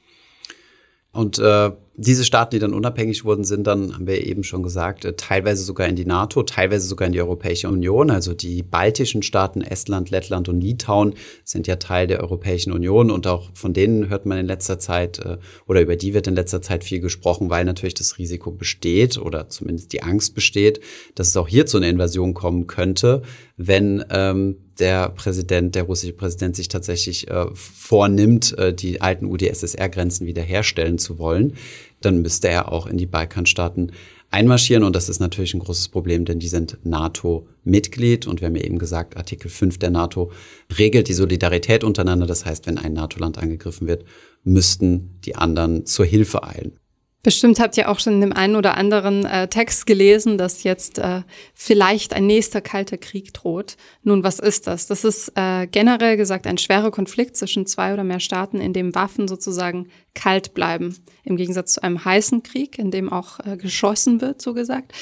Und 1.17 1.39
äh, 1.39 1.71
diese 1.99 2.25
Staaten, 2.25 2.51
die 2.51 2.59
dann 2.59 2.75
unabhängig 2.75 3.25
wurden, 3.25 3.43
sind 3.43 3.67
dann, 3.67 3.95
haben 3.95 4.07
wir 4.07 4.27
eben 4.27 4.45
schon 4.45 4.63
gesagt, 4.63 5.07
äh, 5.07 5.15
teilweise 5.15 5.65
sogar 5.65 5.89
in 5.89 5.97
die 5.97 6.05
NATO, 6.05 6.43
teilweise 6.43 6.87
sogar 6.87 7.07
in 7.07 7.13
die 7.13 7.21
Europäische 7.21 7.69
Union. 7.69 8.11
Also 8.11 8.35
die 8.35 8.63
baltischen 8.63 9.23
Staaten, 9.23 9.63
Estland, 9.63 10.11
Lettland 10.11 10.51
und 10.51 10.61
Litauen, 10.61 11.15
sind 11.43 11.67
ja 11.67 11.77
Teil 11.77 12.07
der 12.07 12.21
Europäischen 12.21 12.71
Union 12.73 13.11
und 13.11 13.27
auch 13.27 13.49
von 13.55 13.73
denen 13.73 14.11
hört 14.11 14.27
man 14.27 14.37
in 14.37 14.47
letzter 14.47 14.79
Zeit 14.79 15.19
äh, 15.21 15.39
oder 15.67 15.81
über 15.81 15.97
die 15.97 16.13
wird 16.13 16.27
in 16.27 16.35
letzter 16.35 16.61
Zeit 16.61 16.85
viel 16.85 17.01
gesprochen, 17.01 17.49
weil 17.49 17.65
natürlich 17.65 17.95
das 17.95 18.19
Risiko 18.19 18.51
besteht 18.51 19.17
oder 19.17 19.49
zumindest 19.49 19.95
die 19.95 20.03
Angst 20.03 20.35
besteht, 20.35 20.81
dass 21.15 21.29
es 21.29 21.37
auch 21.39 21.49
hier 21.49 21.65
zu 21.65 21.79
einer 21.79 21.89
Invasion 21.89 22.35
kommen 22.35 22.67
könnte, 22.67 23.23
wenn 23.57 24.05
ähm, 24.11 24.66
der 24.79 25.09
Präsident, 25.11 25.75
der 25.75 25.85
russische 25.85 26.13
Präsident 26.13 26.57
sich 26.57 26.69
tatsächlich 26.69 27.29
äh, 27.29 27.47
vornimmt, 27.55 28.57
äh, 28.59 28.75
die 28.75 29.01
alten 29.01 29.27
UdSSR-Grenzen 29.27 30.27
wiederherstellen 30.27 30.99
zu 30.99 31.19
wollen 31.19 31.55
dann 32.01 32.23
müsste 32.23 32.49
er 32.49 32.73
auch 32.73 32.87
in 32.87 32.99
die 32.99 33.07
Balkanstaaten 33.07 33.93
einmarschieren. 34.31 34.85
Und 34.85 34.97
das 34.97 35.09
ist 35.09 35.21
natürlich 35.21 35.55
ein 35.55 35.61
großes 35.61 35.89
Problem, 35.89 36.25
denn 36.25 36.39
die 36.39 36.49
sind 36.49 36.79
NATO-Mitglied. 36.85 38.27
Und 38.27 38.41
wir 38.41 38.47
haben 38.47 38.57
ja 38.57 38.65
eben 38.65 38.79
gesagt, 38.79 39.17
Artikel 39.17 39.51
5 39.51 39.79
der 39.79 39.91
NATO 39.91 40.33
regelt 40.79 41.09
die 41.09 41.15
Solidarität 41.15 41.85
untereinander. 41.85 42.27
Das 42.27 42.45
heißt, 42.45 42.67
wenn 42.67 42.79
ein 42.79 42.93
NATO-Land 42.93 43.39
angegriffen 43.39 43.87
wird, 43.87 44.05
müssten 44.45 45.19
die 45.25 45.37
anderen 45.37 45.87
zur 45.87 46.07
Hilfe 46.07 46.45
eilen. 46.45 46.79
Bestimmt 47.27 47.59
habt 47.59 47.77
ihr 47.77 47.89
auch 47.89 47.99
schon 47.99 48.13
in 48.13 48.21
dem 48.21 48.33
einen 48.33 48.55
oder 48.55 48.77
anderen 48.77 49.25
äh, 49.25 49.49
Text 49.49 49.85
gelesen, 49.85 50.39
dass 50.39 50.63
jetzt 50.63 51.01
äh, 51.01 51.23
vielleicht 51.55 52.15
ein 52.15 52.25
nächster 52.25 52.61
kalter 52.61 52.99
Krieg 52.99 53.35
droht. 53.35 53.77
Nun, 54.05 54.23
was 54.23 54.39
ist 54.39 54.69
das? 54.69 54.87
Das 54.87 55.03
ist 55.03 55.33
äh, 55.35 55.67
generell 55.67 56.17
gesagt 56.17 56.47
ein 56.47 56.57
schwerer 56.57 56.93
Konflikt 56.93 57.37
zwischen 57.37 57.67
zwei 57.67 57.93
oder 57.93 58.05
mehr 58.05 58.21
Staaten, 58.21 58.61
in 58.61 58.73
dem 58.73 58.95
Waffen 58.95 59.27
sozusagen 59.27 59.89
kalt 60.15 60.55
bleiben. 60.55 60.97
Im 61.25 61.37
Gegensatz 61.37 61.73
zu 61.73 61.83
einem 61.83 62.05
heißen 62.05 62.45
Krieg, 62.45 62.79
in 62.79 62.93
dem 62.93 63.13
auch 63.13 63.41
äh, 63.41 63.57
geschossen 63.57 64.21
wird, 64.21 64.41
so 64.41 64.55
gesagt. 64.55 64.93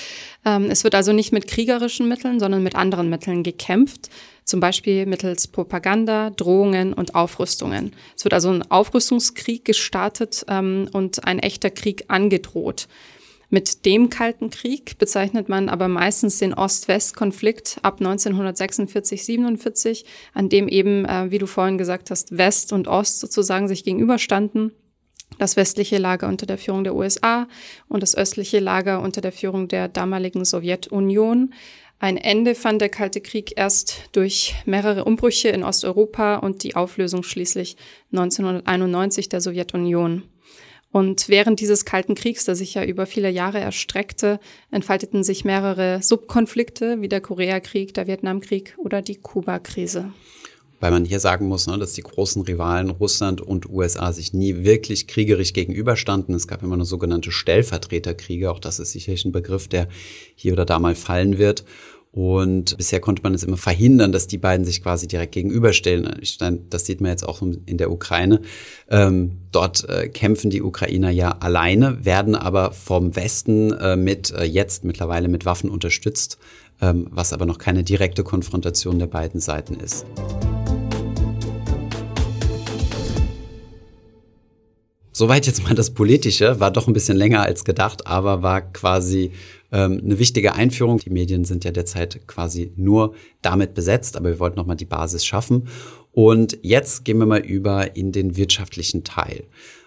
Ähm, 0.47 0.71
es 0.71 0.83
wird 0.83 0.95
also 0.95 1.13
nicht 1.13 1.31
mit 1.31 1.47
kriegerischen 1.47 2.09
Mitteln, 2.09 2.41
sondern 2.41 2.63
mit 2.63 2.75
anderen 2.75 3.11
Mitteln 3.11 3.43
gekämpft 3.43 4.09
zum 4.45 4.61
Beispiel 4.61 5.07
mittels 5.07 5.49
Propaganda, 5.49 6.31
Drohungen 6.31 6.93
und 6.93 7.15
Aufrüstungen. 7.15 7.95
Es 8.17 8.25
wird 8.25 8.35
also 8.35 8.51
ein 8.51 8.71
Aufrüstungskrieg 8.71 9.65
gestartet 9.65 10.45
ähm, 10.49 10.89
und 10.93 11.27
ein 11.27 11.39
echter 11.39 11.71
Krieg 11.71 12.05
angedroht. 12.09 12.89
Mit 13.51 13.87
dem 13.87 14.11
Kalten 14.11 14.51
Krieg 14.51 14.99
bezeichnet 14.99 15.49
man 15.49 15.69
aber 15.69 15.87
meistens 15.87 16.39
den 16.39 16.55
Ost-West-Konflikt 16.55 17.79
ab 17.83 18.01
1946, 18.01 19.25
47, 19.25 20.05
an 20.33 20.49
dem 20.49 20.67
eben, 20.67 21.05
äh, 21.05 21.31
wie 21.31 21.39
du 21.39 21.47
vorhin 21.47 21.79
gesagt 21.79 22.11
hast, 22.11 22.37
West 22.37 22.73
und 22.73 22.89
Ost 22.89 23.21
sozusagen 23.21 23.69
sich 23.69 23.85
gegenüberstanden. 23.85 24.73
Das 25.39 25.57
westliche 25.57 25.99
Lager 25.99 26.29
unter 26.29 26.47
der 26.47 26.59
Führung 26.59 26.85
der 26.85 26.95
USA 26.95 27.49
und 27.89 28.03
das 28.03 28.17
östliche 28.17 28.61
Lager 28.61 29.01
unter 29.01 29.21
der 29.21 29.33
Führung 29.33 29.69
der 29.69 29.89
damaligen 29.89 30.45
Sowjetunion. 30.45 31.55
Ein 32.05 32.19
Ende 32.19 32.55
fand 32.55 32.83
der 32.83 32.91
Kalte 32.91 33.23
Krieg 33.23 33.55
erst 33.57 34.11
durch 34.13 34.57
mehrere 34.67 35.07
Umbrüche 35.07 35.49
in 35.49 35.65
Osteuropa 35.65 36.37
und 36.37 36.63
die 36.63 36.77
Auflösung 36.77 37.23
schließlich 37.23 37.79
1991 38.13 39.31
der 39.31 39.41
Sowjetunion. 39.41 40.23
Und 40.93 41.31
während 41.31 41.61
dieses 41.61 41.87
Kalten 41.87 42.15
Kriegs, 42.15 42.45
der 42.45 42.57
sich 42.57 42.75
ja 42.75 42.85
über 42.85 43.07
viele 43.07 43.31
Jahre 43.31 43.59
erstreckte, 43.61 44.39
entfalteten 44.71 45.25
sich 45.25 45.47
mehrere 45.47 46.03
Subkonflikte 46.03 47.01
wie 47.01 47.09
der 47.09 47.23
Koreakrieg, 47.23 47.95
der 47.95 48.07
Vietnamkrieg 48.07 48.75
oder 48.77 49.01
die 49.01 49.17
Kuba-Krise. 49.17 50.13
Weil 50.81 50.91
man 50.91 51.07
hier 51.07 51.21
sagen 51.21 51.49
muss, 51.49 51.67
ne, 51.67 51.79
dass 51.79 51.95
die 51.95 52.03
großen 52.03 52.43
Rivalen 52.43 52.91
Russland 52.91 53.41
und 53.41 53.71
USA 53.71 54.13
sich 54.13 54.35
nie 54.35 54.65
wirklich 54.65 55.07
kriegerisch 55.07 55.55
gegenüberstanden. 55.55 56.35
Es 56.35 56.47
gab 56.47 56.63
immer 56.63 56.77
nur 56.77 56.85
sogenannte 56.85 57.31
Stellvertreterkriege. 57.31 58.51
Auch 58.51 58.59
das 58.59 58.81
ist 58.81 58.93
sicherlich 58.93 59.25
ein 59.25 59.33
Begriff, 59.33 59.67
der 59.67 59.89
hier 60.35 60.53
oder 60.53 60.67
da 60.67 60.79
mal 60.79 60.95
fallen 60.95 61.39
wird. 61.39 61.65
Und 62.15 62.77
bisher 62.77 63.01
konnte 63.01 63.23
man 63.25 63.35
es 63.35 63.43
immer 63.43 63.57
verhindern, 63.57 64.13
dass 64.13 64.29
die 64.29 64.39
beiden 64.39 64.65
sich 64.65 64.85
quasi 64.85 65.09
direkt 65.09 65.33
gegenüberstellen. 65.33 66.21
Das 66.71 66.87
sieht 66.87 67.01
man 67.01 67.11
jetzt 67.11 67.27
auch 67.27 67.43
in 67.43 67.77
der 67.77 67.91
Ukraine. 67.91 68.41
Ähm, 68.89 69.39
dort 69.51 69.89
äh, 69.89 70.09
kämpfen 70.09 70.49
die 70.49 70.63
Ukrainer 70.63 71.11
ja 71.11 71.31
alleine, 71.41 72.05
werden 72.05 72.37
aber 72.37 72.71
vom 72.71 73.17
Westen 73.17 73.73
äh, 73.73 73.97
mit 73.97 74.31
äh, 74.31 74.45
jetzt 74.45 74.85
mittlerweile 74.85 75.27
mit 75.27 75.45
Waffen 75.45 75.69
unterstützt, 75.69 76.39
ähm, 76.81 77.09
was 77.11 77.33
aber 77.33 77.47
noch 77.47 77.59
keine 77.59 77.83
direkte 77.83 78.23
Konfrontation 78.23 79.01
der 79.01 79.09
beiden 79.09 79.41
Seiten 79.41 79.75
ist. 79.75 80.07
Soweit 85.17 85.47
jetzt 85.47 85.63
mal 85.63 85.75
das 85.75 85.91
Politische, 85.91 86.59
war 86.59 86.73
doch 86.73 86.89
ein 86.89 86.93
bisschen 86.93 87.17
länger 87.17 87.43
als 87.43 87.65
gedacht, 87.65 88.07
aber 88.07 88.43
war 88.43 88.63
quasi 88.63 89.31
ähm, 89.75 90.01
eine 90.03 90.19
wichtige 90.19 90.55
Einführung. 90.55 90.99
Die 90.99 91.11
Medien 91.11 91.45
sind 91.45 91.65
ja 91.65 91.73
derzeit 91.73 92.27
quasi 92.29 92.73
nur 92.77 93.15
damit 93.43 93.75
besetzt, 93.75 94.17
aber 94.17 94.31
wir 94.31 94.39
wollten 94.39 94.57
nochmal 94.57 94.77
die 94.77 94.85
Basis 94.85 95.27
schaffen. 95.27 95.69
Und 96.13 96.59
jetzt 96.63 97.05
gehen 97.05 97.19
wir 97.19 97.27
mal 97.27 97.45
über 97.45 97.97
in 97.97 98.13
den 98.13 98.37
wirtschaftlichen 98.37 99.03
Teil. 99.03 99.45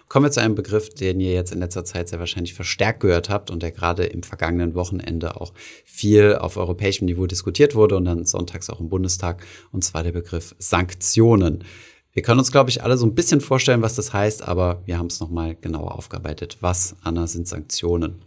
Kommen 0.08 0.26
wir 0.26 0.30
zu 0.30 0.40
einem 0.40 0.54
Begriff, 0.54 0.90
den 0.90 1.20
ihr 1.20 1.32
jetzt 1.32 1.52
in 1.52 1.58
letzter 1.58 1.84
Zeit 1.84 2.08
sehr 2.08 2.18
wahrscheinlich 2.18 2.54
verstärkt 2.54 3.00
gehört 3.00 3.28
habt 3.28 3.50
und 3.50 3.62
der 3.62 3.72
gerade 3.72 4.04
im 4.04 4.22
vergangenen 4.22 4.74
Wochenende 4.74 5.40
auch 5.40 5.52
viel 5.84 6.34
auf 6.34 6.56
europäischem 6.56 7.06
Niveau 7.06 7.26
diskutiert 7.26 7.74
wurde 7.74 7.96
und 7.96 8.04
dann 8.04 8.24
sonntags 8.24 8.70
auch 8.70 8.80
im 8.80 8.88
Bundestag, 8.88 9.44
und 9.72 9.84
zwar 9.84 10.02
der 10.02 10.12
Begriff 10.12 10.54
Sanktionen. 10.58 11.64
Wir 12.12 12.22
können 12.22 12.40
uns, 12.40 12.52
glaube 12.52 12.70
ich, 12.70 12.82
alle 12.82 12.96
so 12.96 13.06
ein 13.06 13.14
bisschen 13.14 13.40
vorstellen, 13.40 13.82
was 13.82 13.96
das 13.96 14.12
heißt, 14.12 14.46
aber 14.46 14.82
wir 14.86 14.98
haben 14.98 15.06
es 15.06 15.20
nochmal 15.20 15.56
genauer 15.56 15.94
aufgearbeitet. 15.94 16.58
Was, 16.60 16.96
Anna, 17.02 17.26
sind 17.26 17.46
Sanktionen? 17.46 18.22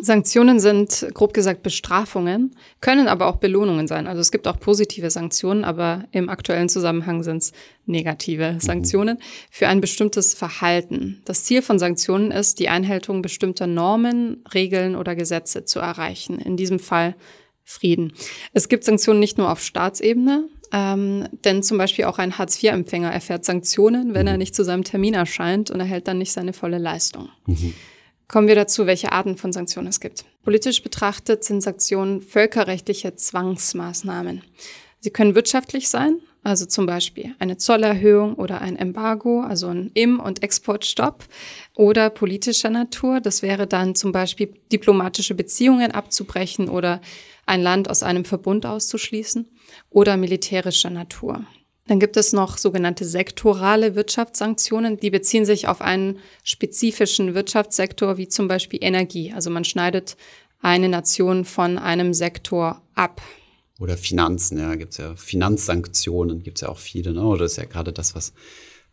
Sanktionen 0.00 0.60
sind 0.60 1.08
grob 1.14 1.32
gesagt 1.32 1.62
Bestrafungen, 1.62 2.54
können 2.80 3.08
aber 3.08 3.26
auch 3.26 3.36
Belohnungen 3.36 3.86
sein. 3.86 4.06
Also 4.06 4.20
es 4.20 4.30
gibt 4.30 4.46
auch 4.46 4.60
positive 4.60 5.10
Sanktionen, 5.10 5.64
aber 5.64 6.04
im 6.12 6.28
aktuellen 6.28 6.68
Zusammenhang 6.68 7.22
sind 7.22 7.38
es 7.38 7.52
negative 7.86 8.52
mhm. 8.52 8.60
Sanktionen 8.60 9.18
für 9.50 9.68
ein 9.68 9.80
bestimmtes 9.80 10.34
Verhalten. 10.34 11.22
Das 11.24 11.44
Ziel 11.44 11.62
von 11.62 11.78
Sanktionen 11.78 12.30
ist, 12.30 12.58
die 12.58 12.68
Einhaltung 12.68 13.22
bestimmter 13.22 13.66
Normen, 13.66 14.44
Regeln 14.52 14.96
oder 14.96 15.14
Gesetze 15.14 15.64
zu 15.64 15.78
erreichen. 15.78 16.38
In 16.38 16.56
diesem 16.56 16.78
Fall 16.78 17.14
Frieden. 17.68 18.12
Es 18.52 18.68
gibt 18.68 18.84
Sanktionen 18.84 19.18
nicht 19.18 19.38
nur 19.38 19.50
auf 19.50 19.60
Staatsebene, 19.60 20.48
ähm, 20.72 21.26
denn 21.44 21.64
zum 21.64 21.78
Beispiel 21.78 22.04
auch 22.04 22.18
ein 22.18 22.38
Hartz-IV-Empfänger 22.38 23.10
erfährt 23.10 23.44
Sanktionen, 23.44 24.14
wenn 24.14 24.28
er 24.28 24.34
mhm. 24.34 24.38
nicht 24.38 24.54
zu 24.54 24.64
seinem 24.64 24.84
Termin 24.84 25.14
erscheint 25.14 25.70
und 25.70 25.80
erhält 25.80 26.06
dann 26.06 26.18
nicht 26.18 26.32
seine 26.32 26.52
volle 26.52 26.78
Leistung. 26.78 27.28
Mhm. 27.46 27.74
Kommen 28.28 28.48
wir 28.48 28.56
dazu, 28.56 28.86
welche 28.86 29.12
Arten 29.12 29.36
von 29.36 29.52
Sanktionen 29.52 29.88
es 29.88 30.00
gibt. 30.00 30.24
Politisch 30.42 30.82
betrachtet 30.82 31.44
sind 31.44 31.60
Sanktionen 31.60 32.20
völkerrechtliche 32.20 33.14
Zwangsmaßnahmen. 33.14 34.42
Sie 34.98 35.10
können 35.10 35.36
wirtschaftlich 35.36 35.88
sein, 35.88 36.18
also 36.42 36.66
zum 36.66 36.86
Beispiel 36.86 37.36
eine 37.38 37.56
Zollerhöhung 37.56 38.34
oder 38.34 38.60
ein 38.60 38.76
Embargo, 38.76 39.42
also 39.42 39.68
ein 39.68 39.92
Im- 39.94 40.18
und 40.18 40.42
Exportstopp, 40.42 41.24
oder 41.76 42.10
politischer 42.10 42.70
Natur. 42.70 43.20
Das 43.20 43.42
wäre 43.42 43.68
dann 43.68 43.94
zum 43.94 44.10
Beispiel 44.10 44.54
diplomatische 44.72 45.34
Beziehungen 45.34 45.92
abzubrechen 45.92 46.68
oder 46.68 47.00
ein 47.46 47.62
Land 47.62 47.88
aus 47.88 48.02
einem 48.02 48.24
Verbund 48.24 48.66
auszuschließen 48.66 49.48
oder 49.90 50.16
militärischer 50.16 50.90
Natur. 50.90 51.46
Dann 51.88 52.00
gibt 52.00 52.16
es 52.16 52.32
noch 52.32 52.58
sogenannte 52.58 53.04
sektorale 53.04 53.94
Wirtschaftssanktionen, 53.94 54.98
die 54.98 55.10
beziehen 55.10 55.44
sich 55.44 55.68
auf 55.68 55.80
einen 55.80 56.18
spezifischen 56.42 57.34
Wirtschaftssektor, 57.34 58.16
wie 58.16 58.28
zum 58.28 58.48
Beispiel 58.48 58.80
Energie. 58.82 59.32
Also 59.32 59.50
man 59.50 59.64
schneidet 59.64 60.16
eine 60.60 60.88
Nation 60.88 61.44
von 61.44 61.78
einem 61.78 62.12
Sektor 62.12 62.82
ab. 62.94 63.22
Oder 63.78 63.96
Finanzen, 63.96 64.58
ja, 64.58 64.74
gibt 64.74 64.92
es 64.92 64.98
ja 64.98 65.14
Finanzsanktionen, 65.14 66.42
gibt 66.42 66.58
es 66.58 66.62
ja 66.62 66.68
auch 66.68 66.78
viele, 66.78 67.12
ne? 67.12 67.22
Oder 67.22 67.44
ist 67.44 67.58
ja 67.58 67.66
gerade 67.66 67.92
das, 67.92 68.14
was 68.14 68.32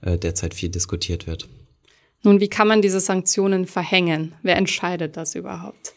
äh, 0.02 0.18
derzeit 0.18 0.54
viel 0.54 0.70
diskutiert 0.70 1.28
wird. 1.28 1.48
Nun, 2.24 2.40
wie 2.40 2.50
kann 2.50 2.68
man 2.68 2.82
diese 2.82 3.00
Sanktionen 3.00 3.66
verhängen? 3.66 4.34
Wer 4.44 4.58
entscheidet 4.58 5.18
das 5.18 5.36
überhaupt? 5.36 5.94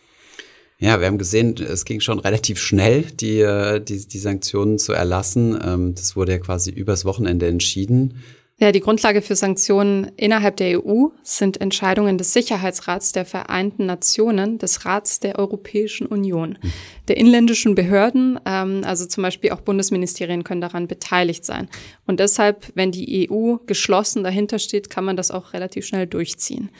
Ja, 0.78 1.00
wir 1.00 1.06
haben 1.06 1.18
gesehen, 1.18 1.56
es 1.56 1.86
ging 1.86 2.00
schon 2.00 2.18
relativ 2.18 2.58
schnell, 2.58 3.02
die, 3.02 3.40
äh, 3.40 3.80
die, 3.80 4.06
die 4.06 4.18
Sanktionen 4.18 4.78
zu 4.78 4.92
erlassen. 4.92 5.58
Ähm, 5.64 5.94
das 5.94 6.16
wurde 6.16 6.32
ja 6.32 6.38
quasi 6.38 6.70
übers 6.70 7.06
Wochenende 7.06 7.46
entschieden. 7.46 8.22
Ja, 8.58 8.72
die 8.72 8.80
Grundlage 8.80 9.20
für 9.20 9.36
Sanktionen 9.36 10.10
innerhalb 10.16 10.56
der 10.56 10.82
EU 10.82 11.08
sind 11.22 11.60
Entscheidungen 11.60 12.16
des 12.16 12.32
Sicherheitsrats 12.32 13.12
der 13.12 13.26
Vereinten 13.26 13.84
Nationen, 13.84 14.56
des 14.56 14.86
Rats 14.86 15.20
der 15.20 15.38
Europäischen 15.38 16.06
Union, 16.06 16.56
hm. 16.62 16.72
der 17.08 17.18
inländischen 17.18 17.74
Behörden, 17.74 18.40
ähm, 18.46 18.80
also 18.84 19.04
zum 19.06 19.22
Beispiel 19.22 19.50
auch 19.50 19.60
Bundesministerien 19.60 20.42
können 20.42 20.62
daran 20.62 20.88
beteiligt 20.88 21.44
sein. 21.44 21.68
Und 22.06 22.18
deshalb, 22.18 22.72
wenn 22.74 22.92
die 22.92 23.28
EU 23.30 23.56
geschlossen 23.66 24.24
dahinter 24.24 24.58
steht, 24.58 24.88
kann 24.88 25.04
man 25.04 25.18
das 25.18 25.30
auch 25.30 25.52
relativ 25.52 25.84
schnell 25.84 26.06
durchziehen. 26.06 26.70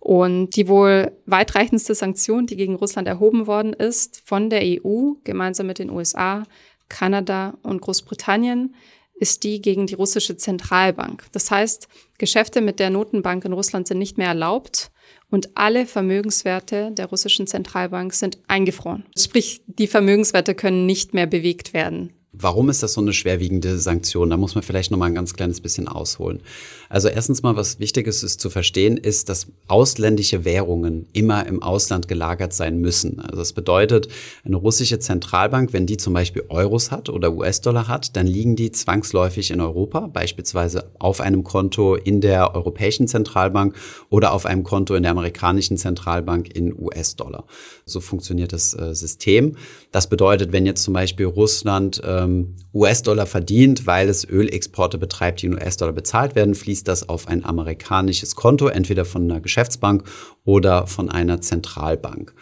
Und 0.00 0.56
die 0.56 0.68
wohl 0.68 1.12
weitreichendste 1.26 1.94
Sanktion, 1.94 2.46
die 2.46 2.56
gegen 2.56 2.76
Russland 2.76 3.08
erhoben 3.08 3.46
worden 3.46 3.72
ist 3.72 4.22
von 4.24 4.48
der 4.48 4.62
EU, 4.62 5.14
gemeinsam 5.24 5.66
mit 5.66 5.78
den 5.78 5.90
USA, 5.90 6.44
Kanada 6.88 7.58
und 7.62 7.80
Großbritannien, 7.80 8.74
ist 9.20 9.42
die 9.42 9.60
gegen 9.60 9.86
die 9.86 9.94
russische 9.94 10.36
Zentralbank. 10.36 11.26
Das 11.32 11.50
heißt, 11.50 11.88
Geschäfte 12.18 12.60
mit 12.60 12.78
der 12.78 12.90
Notenbank 12.90 13.44
in 13.44 13.52
Russland 13.52 13.88
sind 13.88 13.98
nicht 13.98 14.16
mehr 14.16 14.28
erlaubt 14.28 14.90
und 15.30 15.56
alle 15.56 15.86
Vermögenswerte 15.86 16.92
der 16.92 17.06
russischen 17.06 17.46
Zentralbank 17.46 18.14
sind 18.14 18.38
eingefroren. 18.46 19.04
Sprich, 19.16 19.62
die 19.66 19.86
Vermögenswerte 19.86 20.54
können 20.54 20.86
nicht 20.86 21.14
mehr 21.14 21.26
bewegt 21.26 21.74
werden. 21.74 22.12
Warum 22.40 22.70
ist 22.70 22.82
das 22.82 22.92
so 22.92 23.00
eine 23.00 23.12
schwerwiegende 23.12 23.78
Sanktion? 23.78 24.30
Da 24.30 24.36
muss 24.36 24.54
man 24.54 24.62
vielleicht 24.62 24.90
noch 24.90 24.98
mal 24.98 25.06
ein 25.06 25.14
ganz 25.14 25.34
kleines 25.34 25.60
bisschen 25.60 25.88
ausholen. 25.88 26.40
Also 26.88 27.08
erstens 27.08 27.42
mal, 27.42 27.56
was 27.56 27.80
wichtig 27.80 28.06
ist, 28.06 28.40
zu 28.40 28.50
verstehen, 28.50 28.96
ist, 28.96 29.28
dass 29.28 29.48
ausländische 29.66 30.44
Währungen 30.44 31.06
immer 31.12 31.46
im 31.46 31.62
Ausland 31.62 32.08
gelagert 32.08 32.52
sein 32.52 32.80
müssen. 32.80 33.20
Also 33.20 33.36
das 33.36 33.52
bedeutet, 33.52 34.08
eine 34.44 34.56
russische 34.56 34.98
Zentralbank, 34.98 35.72
wenn 35.72 35.86
die 35.86 35.96
zum 35.96 36.14
Beispiel 36.14 36.44
Euros 36.48 36.90
hat 36.90 37.08
oder 37.08 37.32
US-Dollar 37.32 37.88
hat, 37.88 38.16
dann 38.16 38.26
liegen 38.26 38.56
die 38.56 38.70
zwangsläufig 38.70 39.50
in 39.50 39.60
Europa, 39.60 40.06
beispielsweise 40.06 40.90
auf 40.98 41.20
einem 41.20 41.44
Konto 41.44 41.96
in 41.96 42.20
der 42.20 42.54
Europäischen 42.54 43.08
Zentralbank 43.08 43.74
oder 44.10 44.32
auf 44.32 44.46
einem 44.46 44.62
Konto 44.62 44.94
in 44.94 45.02
der 45.02 45.12
amerikanischen 45.12 45.76
Zentralbank 45.76 46.54
in 46.54 46.78
US-Dollar. 46.78 47.44
So 47.84 48.00
funktioniert 48.00 48.52
das 48.52 48.74
äh, 48.74 48.94
System. 48.94 49.56
Das 49.90 50.08
bedeutet, 50.08 50.52
wenn 50.52 50.66
jetzt 50.66 50.82
zum 50.84 50.94
Beispiel 50.94 51.26
Russland 51.26 52.02
äh, 52.04 52.27
ähm, 52.28 52.56
US-Dollar 52.74 53.26
verdient, 53.26 53.86
weil 53.86 54.08
es 54.08 54.28
Ölexporte 54.28 54.98
betreibt, 54.98 55.42
die 55.42 55.46
in 55.46 55.54
US-Dollar 55.54 55.92
bezahlt 55.92 56.34
werden, 56.34 56.54
fließt 56.54 56.86
das 56.86 57.08
auf 57.08 57.28
ein 57.28 57.44
amerikanisches 57.44 58.36
Konto, 58.36 58.68
entweder 58.68 59.04
von 59.04 59.24
einer 59.24 59.40
Geschäftsbank 59.40 60.04
oder 60.44 60.86
von 60.86 61.10
einer 61.10 61.40
Zentralbank. 61.40 62.34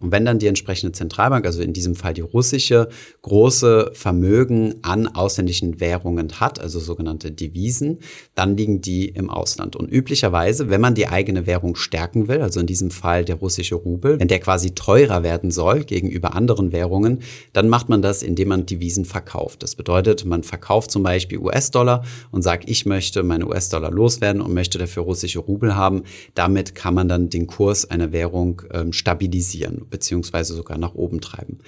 Und 0.00 0.10
wenn 0.10 0.24
dann 0.24 0.40
die 0.40 0.48
entsprechende 0.48 0.92
Zentralbank, 0.92 1.46
also 1.46 1.62
in 1.62 1.72
diesem 1.72 1.94
Fall 1.94 2.14
die 2.14 2.20
russische, 2.20 2.88
große 3.22 3.92
Vermögen 3.94 4.74
an 4.82 5.06
ausländischen 5.06 5.78
Währungen 5.78 6.40
hat, 6.40 6.60
also 6.60 6.80
sogenannte 6.80 7.30
Devisen, 7.30 8.00
dann 8.34 8.56
liegen 8.56 8.80
die 8.80 9.08
im 9.08 9.30
Ausland. 9.30 9.76
Und 9.76 9.90
üblicherweise, 9.90 10.68
wenn 10.68 10.80
man 10.80 10.94
die 10.94 11.06
eigene 11.06 11.46
Währung 11.46 11.76
stärken 11.76 12.26
will, 12.26 12.42
also 12.42 12.58
in 12.58 12.66
diesem 12.66 12.90
Fall 12.90 13.24
der 13.24 13.36
russische 13.36 13.76
Rubel, 13.76 14.18
wenn 14.18 14.26
der 14.26 14.40
quasi 14.40 14.72
teurer 14.72 15.22
werden 15.22 15.52
soll 15.52 15.84
gegenüber 15.84 16.34
anderen 16.34 16.72
Währungen, 16.72 17.20
dann 17.52 17.68
macht 17.68 17.88
man 17.88 18.02
das, 18.02 18.24
indem 18.24 18.48
man 18.48 18.66
Devisen 18.66 19.04
verkauft. 19.04 19.62
Das 19.62 19.76
bedeutet, 19.76 20.24
man 20.24 20.42
verkauft 20.42 20.90
zum 20.90 21.04
Beispiel 21.04 21.38
US-Dollar 21.38 22.04
und 22.32 22.42
sagt, 22.42 22.68
ich 22.68 22.84
möchte 22.84 23.22
meine 23.22 23.46
US-Dollar 23.46 23.92
loswerden 23.92 24.42
und 24.42 24.52
möchte 24.52 24.76
dafür 24.76 25.04
russische 25.04 25.38
Rubel 25.38 25.76
haben. 25.76 26.02
Damit 26.34 26.74
kann 26.74 26.94
man 26.94 27.08
dann 27.08 27.30
den 27.30 27.46
Kurs 27.46 27.88
einer 27.88 28.10
Währung 28.10 28.60
ähm, 28.72 28.92
stabilisieren 28.92 29.83
beziehungsweise 29.90 30.54
sogar 30.54 30.78
nach 30.78 30.94
oben 30.94 31.20
treiben. 31.20 31.58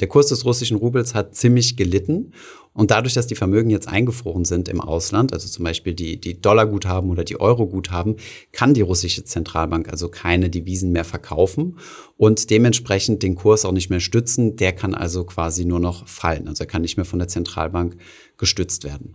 Der 0.00 0.08
Kurs 0.08 0.28
des 0.28 0.44
russischen 0.44 0.76
Rubels 0.76 1.14
hat 1.14 1.34
ziemlich 1.34 1.76
gelitten 1.76 2.32
und 2.76 2.90
dadurch, 2.90 3.14
dass 3.14 3.26
die 3.26 3.36
Vermögen 3.36 3.70
jetzt 3.70 3.88
eingefroren 3.88 4.44
sind 4.44 4.68
im 4.68 4.82
Ausland, 4.82 5.32
also 5.32 5.48
zum 5.48 5.64
Beispiel 5.64 5.94
die, 5.94 6.20
die 6.20 6.38
Dollarguthaben 6.38 7.10
oder 7.10 7.24
die 7.24 7.40
Euroguthaben, 7.40 8.16
kann 8.52 8.74
die 8.74 8.82
russische 8.82 9.24
Zentralbank 9.24 9.88
also 9.88 10.10
keine 10.10 10.50
Devisen 10.50 10.92
mehr 10.92 11.04
verkaufen 11.04 11.78
und 12.18 12.50
dementsprechend 12.50 13.22
den 13.22 13.34
Kurs 13.34 13.64
auch 13.64 13.72
nicht 13.72 13.88
mehr 13.88 14.00
stützen. 14.00 14.56
Der 14.56 14.72
kann 14.72 14.94
also 14.94 15.24
quasi 15.24 15.64
nur 15.64 15.80
noch 15.80 16.06
fallen. 16.06 16.48
Also 16.48 16.64
er 16.64 16.68
kann 16.68 16.82
nicht 16.82 16.98
mehr 16.98 17.06
von 17.06 17.18
der 17.18 17.28
Zentralbank 17.28 17.96
gestützt 18.36 18.84
werden. 18.84 19.14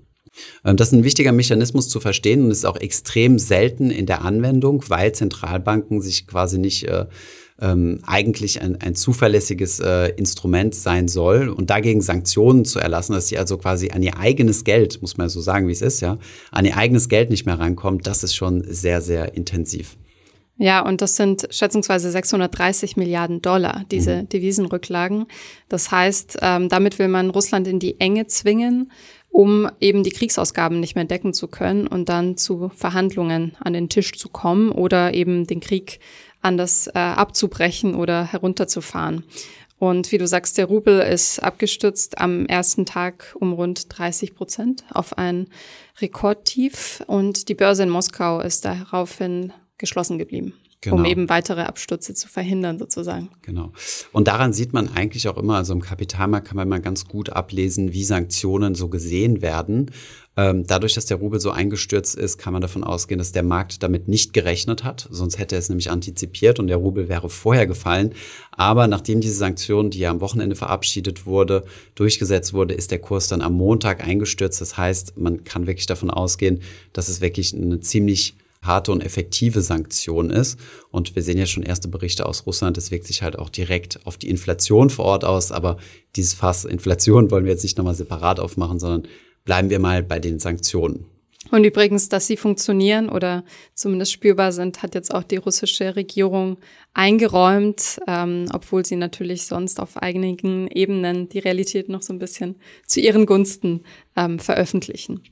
Ähm, 0.65 0.75
das 0.75 0.87
ist 0.87 0.93
ein 0.93 1.03
wichtiger 1.03 1.31
Mechanismus 1.31 1.89
zu 1.89 1.99
verstehen 1.99 2.43
und 2.43 2.51
ist 2.51 2.65
auch 2.65 2.77
extrem 2.77 3.37
selten 3.37 3.91
in 3.91 4.05
der 4.05 4.23
Anwendung, 4.23 4.83
weil 4.87 5.13
Zentralbanken 5.13 6.01
sich 6.01 6.25
quasi 6.25 6.57
nicht 6.57 6.87
äh, 6.87 7.05
ähm, 7.61 7.99
eigentlich 8.05 8.61
ein, 8.61 8.81
ein 8.81 8.95
zuverlässiges 8.95 9.79
äh, 9.79 10.09
Instrument 10.17 10.75
sein 10.75 11.07
soll 11.07 11.49
und 11.49 11.69
dagegen 11.69 12.01
Sanktionen 12.01 12.65
zu 12.65 12.79
erlassen, 12.79 13.13
dass 13.13 13.27
sie 13.27 13.37
also 13.37 13.57
quasi 13.57 13.91
an 13.91 14.03
ihr 14.03 14.17
eigenes 14.17 14.63
Geld, 14.63 15.01
muss 15.01 15.17
man 15.17 15.29
so 15.29 15.41
sagen, 15.41 15.67
wie 15.67 15.71
es 15.71 15.81
ist, 15.81 16.01
ja, 16.01 16.17
an 16.51 16.65
ihr 16.65 16.75
eigenes 16.75 17.07
Geld 17.07 17.29
nicht 17.29 17.45
mehr 17.45 17.59
rankommt, 17.59 18.07
das 18.07 18.23
ist 18.23 18.35
schon 18.35 18.63
sehr, 18.67 19.01
sehr 19.01 19.35
intensiv. 19.35 19.97
Ja, 20.57 20.81
und 20.85 21.01
das 21.01 21.15
sind 21.15 21.47
schätzungsweise 21.49 22.11
630 22.11 22.95
Milliarden 22.95 23.41
Dollar, 23.41 23.83
diese 23.89 24.17
mhm. 24.17 24.29
Devisenrücklagen. 24.29 25.25
Das 25.69 25.89
heißt, 25.89 26.37
ähm, 26.41 26.69
damit 26.69 26.99
will 26.99 27.07
man 27.07 27.31
Russland 27.31 27.67
in 27.67 27.79
die 27.79 27.99
Enge 27.99 28.27
zwingen, 28.27 28.91
um 29.29 29.69
eben 29.79 30.03
die 30.03 30.11
Kriegsausgaben 30.11 30.79
nicht 30.79 30.93
mehr 30.93 31.05
decken 31.05 31.33
zu 31.33 31.47
können 31.47 31.87
und 31.87 32.09
dann 32.09 32.37
zu 32.37 32.69
Verhandlungen 32.75 33.53
an 33.59 33.73
den 33.73 33.89
Tisch 33.89 34.13
zu 34.13 34.29
kommen 34.29 34.71
oder 34.71 35.13
eben 35.15 35.47
den 35.47 35.61
Krieg 35.61 35.99
anders 36.41 36.87
äh, 36.87 36.99
abzubrechen 36.99 37.95
oder 37.95 38.25
herunterzufahren. 38.25 39.23
Und 39.77 40.11
wie 40.11 40.19
du 40.19 40.27
sagst, 40.27 40.59
der 40.59 40.67
Rubel 40.67 40.99
ist 40.99 41.39
abgestürzt 41.39 42.19
am 42.19 42.45
ersten 42.45 42.85
Tag 42.85 43.35
um 43.39 43.51
rund 43.51 43.97
30 43.97 44.35
Prozent 44.35 44.83
auf 44.91 45.17
ein 45.17 45.47
Rekordtief 45.99 47.03
und 47.07 47.49
die 47.49 47.55
Börse 47.55 47.83
in 47.83 47.89
Moskau 47.89 48.41
ist 48.41 48.63
daraufhin 48.63 49.53
geschlossen 49.79 50.19
geblieben. 50.19 50.53
Genau. 50.83 50.95
um 50.95 51.05
eben 51.05 51.29
weitere 51.29 51.61
Abstürze 51.61 52.15
zu 52.15 52.27
verhindern 52.27 52.79
sozusagen. 52.79 53.29
Genau. 53.43 53.71
Und 54.11 54.27
daran 54.27 54.51
sieht 54.51 54.73
man 54.73 54.89
eigentlich 54.95 55.27
auch 55.27 55.37
immer, 55.37 55.57
also 55.57 55.73
im 55.73 55.81
Kapitalmarkt 55.81 56.47
kann 56.47 56.57
man 56.57 56.67
immer 56.67 56.79
ganz 56.79 57.07
gut 57.07 57.29
ablesen, 57.29 57.93
wie 57.93 58.03
Sanktionen 58.03 58.73
so 58.73 58.89
gesehen 58.89 59.43
werden. 59.43 59.91
Ähm, 60.37 60.65
dadurch, 60.65 60.93
dass 60.93 61.05
der 61.05 61.17
Rubel 61.17 61.41
so 61.41 61.51
eingestürzt 61.51 62.15
ist, 62.15 62.37
kann 62.37 62.53
man 62.53 62.61
davon 62.61 62.85
ausgehen, 62.85 63.17
dass 63.17 63.33
der 63.33 63.43
Markt 63.43 63.83
damit 63.83 64.07
nicht 64.07 64.31
gerechnet 64.31 64.85
hat. 64.85 65.07
Sonst 65.11 65.37
hätte 65.37 65.55
er 65.55 65.59
es 65.59 65.67
nämlich 65.67 65.91
antizipiert 65.91 66.57
und 66.59 66.67
der 66.67 66.77
Rubel 66.77 67.09
wäre 67.09 67.29
vorher 67.29 67.67
gefallen. 67.67 68.13
Aber 68.51 68.87
nachdem 68.87 69.19
diese 69.19 69.35
Sanktion, 69.35 69.89
die 69.89 69.99
ja 69.99 70.09
am 70.09 70.21
Wochenende 70.21 70.55
verabschiedet 70.55 71.25
wurde, 71.25 71.65
durchgesetzt 71.95 72.53
wurde, 72.53 72.73
ist 72.73 72.91
der 72.91 72.99
Kurs 72.99 73.27
dann 73.27 73.41
am 73.41 73.53
Montag 73.53 74.07
eingestürzt. 74.07 74.61
Das 74.61 74.77
heißt, 74.77 75.17
man 75.17 75.43
kann 75.43 75.67
wirklich 75.67 75.85
davon 75.85 76.09
ausgehen, 76.09 76.61
dass 76.93 77.09
es 77.09 77.19
wirklich 77.19 77.53
eine 77.53 77.81
ziemlich 77.81 78.35
harte 78.61 78.91
und 78.91 79.01
effektive 79.01 79.61
Sanktion 79.61 80.29
ist. 80.29 80.59
Und 80.91 81.15
wir 81.15 81.23
sehen 81.23 81.39
ja 81.39 81.45
schon 81.45 81.63
erste 81.63 81.87
Berichte 81.87 82.25
aus 82.25 82.45
Russland. 82.45 82.77
Das 82.77 82.91
wirkt 82.91 83.07
sich 83.07 83.21
halt 83.21 83.37
auch 83.37 83.49
direkt 83.49 84.05
auf 84.05 84.17
die 84.17 84.29
Inflation 84.29 84.89
vor 84.89 85.05
Ort 85.05 85.25
aus. 85.25 85.51
Aber 85.51 85.77
dieses 86.15 86.35
Fass 86.35 86.63
Inflation 86.63 87.31
wollen 87.31 87.43
wir 87.45 87.51
jetzt 87.51 87.63
nicht 87.63 87.77
nochmal 87.77 87.95
separat 87.95 88.39
aufmachen, 88.39 88.79
sondern 88.79 89.07
bleiben 89.45 89.69
wir 89.69 89.79
mal 89.79 90.03
bei 90.03 90.19
den 90.19 90.39
Sanktionen. 90.39 91.05
Und 91.49 91.65
übrigens, 91.65 92.07
dass 92.07 92.27
sie 92.27 92.37
funktionieren 92.37 93.09
oder 93.09 93.43
zumindest 93.73 94.13
spürbar 94.13 94.53
sind, 94.53 94.83
hat 94.83 94.95
jetzt 94.95 95.13
auch 95.13 95.23
die 95.23 95.35
russische 95.35 95.95
Regierung 95.95 96.57
eingeräumt, 96.93 97.99
ähm, 98.07 98.45
obwohl 98.53 98.85
sie 98.85 98.95
natürlich 98.95 99.47
sonst 99.47 99.79
auf 99.79 99.97
einigen 99.97 100.67
Ebenen 100.67 101.27
die 101.27 101.39
Realität 101.39 101.89
noch 101.89 102.03
so 102.03 102.13
ein 102.13 102.19
bisschen 102.19 102.55
zu 102.85 103.01
ihren 103.01 103.25
Gunsten 103.25 103.83
ähm, 104.15 104.39
veröffentlichen. 104.39 105.23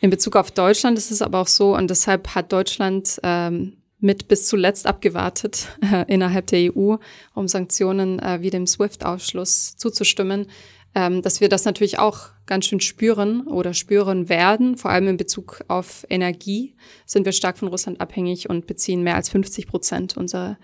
In 0.00 0.10
Bezug 0.10 0.34
auf 0.34 0.50
Deutschland 0.50 0.98
ist 0.98 1.10
es 1.10 1.22
aber 1.22 1.40
auch 1.40 1.46
so, 1.46 1.76
und 1.76 1.90
deshalb 1.90 2.34
hat 2.34 2.52
Deutschland 2.52 3.20
ähm, 3.22 3.76
mit 4.00 4.28
bis 4.28 4.46
zuletzt 4.46 4.86
abgewartet 4.86 5.68
äh, 5.82 6.04
innerhalb 6.12 6.46
der 6.48 6.74
EU, 6.74 6.96
um 7.34 7.46
Sanktionen 7.46 8.18
äh, 8.18 8.38
wie 8.40 8.50
dem 8.50 8.66
SWIFT-Ausschluss 8.66 9.76
zuzustimmen, 9.76 10.46
ähm, 10.94 11.22
dass 11.22 11.40
wir 11.40 11.48
das 11.48 11.64
natürlich 11.64 11.98
auch 11.98 12.28
ganz 12.46 12.66
schön 12.66 12.80
spüren 12.80 13.46
oder 13.46 13.74
spüren 13.74 14.28
werden. 14.28 14.76
Vor 14.76 14.90
allem 14.90 15.08
in 15.08 15.16
Bezug 15.16 15.62
auf 15.68 16.04
Energie 16.10 16.74
sind 17.06 17.24
wir 17.24 17.32
stark 17.32 17.58
von 17.58 17.68
Russland 17.68 18.00
abhängig 18.00 18.50
und 18.50 18.66
beziehen 18.66 19.02
mehr 19.02 19.14
als 19.14 19.28
50 19.28 19.68
Prozent 19.68 20.16
unserer 20.16 20.58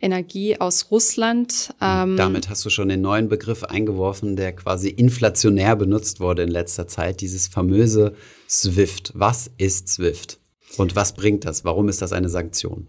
Energie 0.00 0.58
aus 0.60 0.90
Russland. 0.90 1.74
Ähm, 1.80 2.16
Damit 2.16 2.48
hast 2.48 2.64
du 2.64 2.70
schon 2.70 2.88
den 2.88 3.00
neuen 3.00 3.28
Begriff 3.28 3.64
eingeworfen, 3.64 4.36
der 4.36 4.52
quasi 4.52 4.88
inflationär 4.88 5.76
benutzt 5.76 6.20
wurde 6.20 6.42
in 6.42 6.48
letzter 6.48 6.86
Zeit, 6.88 7.20
dieses 7.20 7.48
famöse 7.48 8.14
SWIFT. 8.48 9.12
Was 9.14 9.50
ist 9.58 9.88
SWIFT? 9.88 10.38
Und 10.76 10.96
was 10.96 11.14
bringt 11.14 11.44
das? 11.44 11.64
Warum 11.64 11.88
ist 11.88 12.02
das 12.02 12.12
eine 12.12 12.28
Sanktion? 12.28 12.88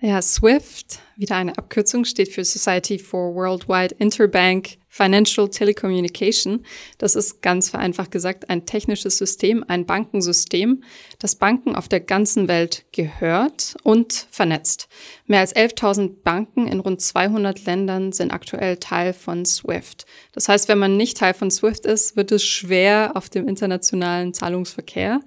Ja, 0.00 0.20
SWIFT, 0.20 0.98
wieder 1.16 1.36
eine 1.36 1.56
Abkürzung, 1.56 2.04
steht 2.04 2.28
für 2.28 2.44
Society 2.44 2.98
for 2.98 3.34
Worldwide 3.34 3.94
Interbank 3.98 4.76
Financial 4.88 5.48
Telecommunication. 5.48 6.66
Das 6.98 7.16
ist 7.16 7.40
ganz 7.42 7.70
vereinfacht 7.70 8.10
gesagt 8.10 8.50
ein 8.50 8.66
technisches 8.66 9.16
System, 9.16 9.64
ein 9.66 9.86
Bankensystem, 9.86 10.82
das 11.20 11.36
Banken 11.36 11.74
auf 11.74 11.88
der 11.88 12.00
ganzen 12.00 12.48
Welt 12.48 12.84
gehört 12.92 13.76
und 13.82 14.26
vernetzt. 14.30 14.88
Mehr 15.26 15.40
als 15.40 15.56
11.000 15.56 16.22
Banken 16.22 16.66
in 16.66 16.80
rund 16.80 17.00
200 17.00 17.64
Ländern 17.64 18.12
sind 18.12 18.30
aktuell 18.30 18.76
Teil 18.76 19.14
von 19.14 19.46
SWIFT. 19.46 20.06
Das 20.32 20.48
heißt, 20.48 20.68
wenn 20.68 20.78
man 20.78 20.96
nicht 20.96 21.16
Teil 21.16 21.34
von 21.34 21.50
SWIFT 21.50 21.86
ist, 21.86 22.16
wird 22.16 22.30
es 22.30 22.44
schwer 22.44 23.12
auf 23.14 23.30
dem 23.30 23.48
internationalen 23.48 24.34
Zahlungsverkehr. 24.34 25.20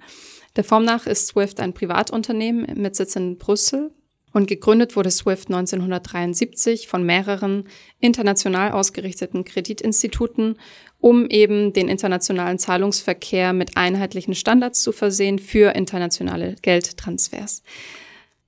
Der 0.56 0.64
Form 0.64 0.84
nach 0.84 1.06
ist 1.06 1.26
SWIFT 1.26 1.58
ein 1.58 1.72
Privatunternehmen 1.72 2.80
mit 2.80 2.94
Sitz 2.94 3.16
in 3.16 3.38
Brüssel 3.38 3.90
und 4.32 4.46
gegründet 4.46 4.96
wurde 4.96 5.10
SWIFT 5.10 5.48
1973 5.48 6.88
von 6.88 7.04
mehreren 7.04 7.64
international 8.00 8.72
ausgerichteten 8.72 9.44
Kreditinstituten, 9.44 10.56
um 11.00 11.26
eben 11.28 11.72
den 11.72 11.88
internationalen 11.88 12.58
Zahlungsverkehr 12.58 13.52
mit 13.52 13.76
einheitlichen 13.76 14.34
Standards 14.34 14.82
zu 14.82 14.92
versehen 14.92 15.38
für 15.38 15.74
internationale 15.74 16.56
Geldtransfers. 16.62 17.62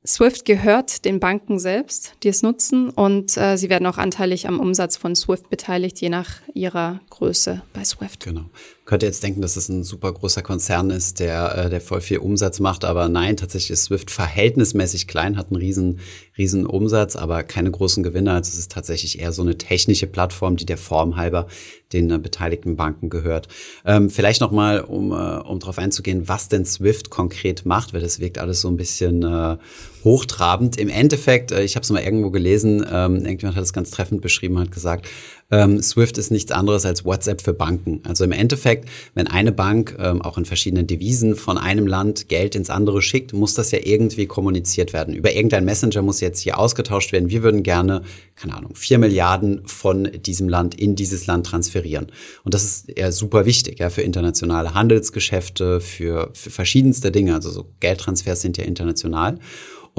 SWIFT 0.07 0.47
gehört 0.47 1.05
den 1.05 1.21
Banken 1.21 1.59
selbst, 1.59 2.15
die 2.23 2.29
es 2.29 2.43
nutzen, 2.43 2.89
und 2.89 3.37
äh, 3.37 3.57
sie 3.57 3.69
werden 3.69 3.87
auch 3.87 3.99
anteilig 3.99 4.49
am 4.49 4.59
Umsatz 4.59 4.97
von 4.97 5.15
SWIFT 5.15 5.51
beteiligt, 5.51 6.01
je 6.01 6.09
nach 6.09 6.41
ihrer 6.55 7.01
Größe 7.11 7.63
bei 7.75 7.85
SWIFT. 7.85 8.25
Genau. 8.25 8.47
Könnte 8.91 9.07
jetzt 9.07 9.23
denken, 9.23 9.41
dass 9.41 9.55
es 9.55 9.69
ein 9.69 9.85
super 9.85 10.13
großer 10.13 10.43
Konzern 10.43 10.91
ist, 10.91 11.21
der, 11.21 11.57
äh, 11.57 11.71
der 11.71 11.81
voll 11.81 12.01
viel 12.01 12.19
Umsatz 12.19 12.59
macht, 12.59 12.85
aber 12.85 13.09
nein, 13.09 13.37
tatsächlich 13.37 13.71
ist 13.71 13.85
Swift 13.85 14.11
verhältnismäßig 14.11 15.07
klein, 15.07 15.37
hat 15.37 15.53
einen 15.53 15.61
riesen, 15.61 16.01
riesen 16.37 16.67
Umsatz, 16.67 17.15
aber 17.15 17.45
keine 17.45 17.71
großen 17.71 18.03
Gewinner. 18.03 18.33
Also 18.33 18.49
es 18.49 18.59
ist 18.59 18.73
tatsächlich 18.73 19.21
eher 19.21 19.31
so 19.31 19.43
eine 19.43 19.57
technische 19.57 20.09
Plattform, 20.09 20.57
die 20.57 20.67
der 20.67 20.77
Form 20.77 21.15
halber 21.15 21.47
den 21.93 22.11
äh, 22.11 22.19
beteiligten 22.19 22.75
Banken 22.75 23.11
gehört. 23.11 23.47
Ähm, 23.85 24.11
vielleicht 24.11 24.41
nochmal, 24.41 24.81
um, 24.81 25.13
äh, 25.13 25.15
um 25.15 25.61
darauf 25.61 25.79
einzugehen, 25.79 26.29
was 26.29 26.49
denn 26.49 26.65
Swift 26.65 27.11
konkret 27.11 27.65
macht, 27.65 27.95
weil 27.95 28.01
das 28.01 28.19
wirkt 28.19 28.39
alles 28.39 28.61
so 28.61 28.67
ein 28.67 28.77
bisschen 28.77 29.23
äh, 29.23 29.57
hochtrabend. 30.03 30.77
Im 30.79 30.89
Endeffekt, 30.89 31.53
äh, 31.53 31.63
ich 31.63 31.77
habe 31.77 31.85
es 31.85 31.91
mal 31.91 32.03
irgendwo 32.03 32.31
gelesen, 32.31 32.85
ähm, 32.91 33.17
irgendjemand 33.17 33.57
hat 33.57 33.63
es 33.63 33.73
ganz 33.73 33.91
treffend 33.91 34.21
beschrieben, 34.21 34.59
hat 34.59 34.73
gesagt, 34.73 35.07
ähm, 35.51 35.83
Swift 35.83 36.19
ist 36.19 36.31
nichts 36.31 36.53
anderes 36.53 36.85
als 36.87 37.05
WhatsApp 37.05 37.43
für 37.43 37.53
Banken. 37.53 38.01
Also 38.05 38.25
im 38.25 38.33
Endeffekt, 38.33 38.89
wenn 39.15 39.27
eine 39.27 39.53
Bank 39.53 39.97
ähm, 39.99 40.23
auch 40.23 40.39
in 40.39 40.45
verschiedenen 40.45 40.87
Devisen 40.87 41.35
von 41.35 41.59
einem 41.59 41.87
Land 41.87 42.29
Geld 42.29 42.55
ins 42.55 42.71
andere 42.71 43.03
schickt, 43.03 43.33
muss 43.33 43.55
das 43.55 43.71
ja 43.71 43.81
irgendwie 43.83 44.27
kommuniziert 44.27 44.93
werden. 44.93 45.15
Über 45.15 45.35
irgendein 45.35 45.65
Messenger 45.65 46.03
muss 46.03 46.21
jetzt 46.21 46.41
hier 46.41 46.59
ausgetauscht 46.59 47.13
werden. 47.13 47.31
Wir 47.31 47.43
würden 47.43 47.63
gerne, 47.63 48.03
keine 48.37 48.55
Ahnung, 48.55 48.75
vier 48.75 48.99
Milliarden 48.99 49.63
von 49.67 50.11
diesem 50.25 50.49
Land 50.49 50.75
in 50.75 50.95
dieses 50.95 51.27
Land 51.27 51.47
transferieren. 51.47 52.07
Und 52.45 52.55
das 52.55 52.65
ist 52.65 52.99
ja 52.99 53.11
super 53.11 53.45
wichtig, 53.45 53.81
ja, 53.81 53.91
für 53.91 54.03
internationale 54.03 54.75
Handelsgeschäfte, 54.75 55.81
für, 55.81 56.31
für 56.35 56.51
verschiedenste 56.51 57.11
Dinge. 57.11 57.35
Also 57.35 57.51
so 57.51 57.67
Geldtransfers 57.81 58.41
sind 58.41 58.57
ja 58.57 58.65
international. 58.65 59.39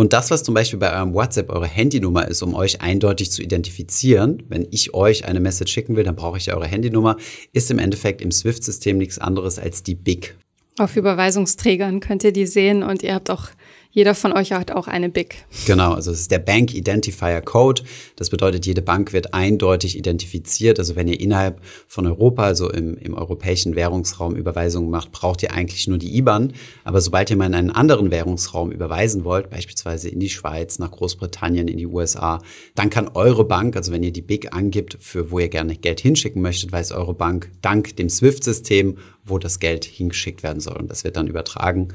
Und 0.01 0.13
das, 0.13 0.31
was 0.31 0.41
zum 0.41 0.55
Beispiel 0.55 0.79
bei 0.79 0.91
eurem 0.91 1.13
WhatsApp 1.13 1.51
eure 1.51 1.67
Handynummer 1.67 2.27
ist, 2.27 2.41
um 2.41 2.55
euch 2.55 2.81
eindeutig 2.81 3.31
zu 3.31 3.43
identifizieren, 3.43 4.41
wenn 4.49 4.67
ich 4.71 4.95
euch 4.95 5.25
eine 5.25 5.39
Message 5.39 5.71
schicken 5.71 5.95
will, 5.95 6.03
dann 6.03 6.15
brauche 6.15 6.39
ich 6.39 6.47
ja 6.47 6.55
eure 6.55 6.65
Handynummer, 6.65 7.17
ist 7.53 7.69
im 7.69 7.77
Endeffekt 7.77 8.19
im 8.19 8.31
SWIFT-System 8.31 8.97
nichts 8.97 9.19
anderes 9.19 9.59
als 9.59 9.83
die 9.83 9.93
BIC. 9.93 10.35
Auf 10.79 10.95
Überweisungsträgern 10.95 11.99
könnt 11.99 12.23
ihr 12.23 12.31
die 12.31 12.47
sehen 12.47 12.81
und 12.81 13.03
ihr 13.03 13.13
habt 13.13 13.29
auch 13.29 13.49
jeder 13.93 14.15
von 14.15 14.31
euch 14.31 14.53
hat 14.53 14.71
auch 14.71 14.87
eine 14.87 15.09
BIC. 15.09 15.35
Genau, 15.65 15.93
also 15.93 16.11
es 16.11 16.21
ist 16.21 16.31
der 16.31 16.39
Bank 16.39 16.73
Identifier 16.73 17.41
Code. 17.41 17.83
Das 18.15 18.29
bedeutet, 18.29 18.65
jede 18.65 18.81
Bank 18.81 19.11
wird 19.11 19.33
eindeutig 19.33 19.97
identifiziert. 19.97 20.79
Also 20.79 20.95
wenn 20.95 21.09
ihr 21.09 21.19
innerhalb 21.19 21.61
von 21.87 22.07
Europa, 22.07 22.43
also 22.43 22.69
im, 22.69 22.95
im 22.97 23.13
europäischen 23.13 23.75
Währungsraum 23.75 24.35
Überweisungen 24.35 24.89
macht, 24.89 25.11
braucht 25.11 25.43
ihr 25.43 25.51
eigentlich 25.51 25.87
nur 25.87 25.97
die 25.97 26.15
IBAN. 26.17 26.53
Aber 26.85 27.01
sobald 27.01 27.29
ihr 27.31 27.35
mal 27.35 27.47
in 27.47 27.53
einen 27.53 27.69
anderen 27.69 28.11
Währungsraum 28.11 28.71
überweisen 28.71 29.25
wollt, 29.25 29.49
beispielsweise 29.49 30.07
in 30.07 30.21
die 30.21 30.29
Schweiz, 30.29 30.79
nach 30.79 30.91
Großbritannien, 30.91 31.67
in 31.67 31.77
die 31.77 31.87
USA, 31.87 32.41
dann 32.75 32.89
kann 32.89 33.09
eure 33.09 33.43
Bank, 33.43 33.75
also 33.75 33.91
wenn 33.91 34.03
ihr 34.03 34.13
die 34.13 34.21
BIC 34.21 34.55
angibt, 34.55 34.97
für 35.01 35.31
wo 35.31 35.39
ihr 35.39 35.49
gerne 35.49 35.75
Geld 35.75 35.99
hinschicken 35.99 36.41
möchtet, 36.41 36.71
weiß 36.71 36.93
eure 36.93 37.13
Bank 37.13 37.51
dank 37.61 37.97
dem 37.97 38.07
SWIFT-System, 38.07 38.97
wo 39.25 39.37
das 39.37 39.59
Geld 39.59 39.83
hingeschickt 39.83 40.43
werden 40.43 40.61
soll. 40.61 40.77
Und 40.77 40.89
das 40.89 41.03
wird 41.03 41.17
dann 41.17 41.27
übertragen 41.27 41.89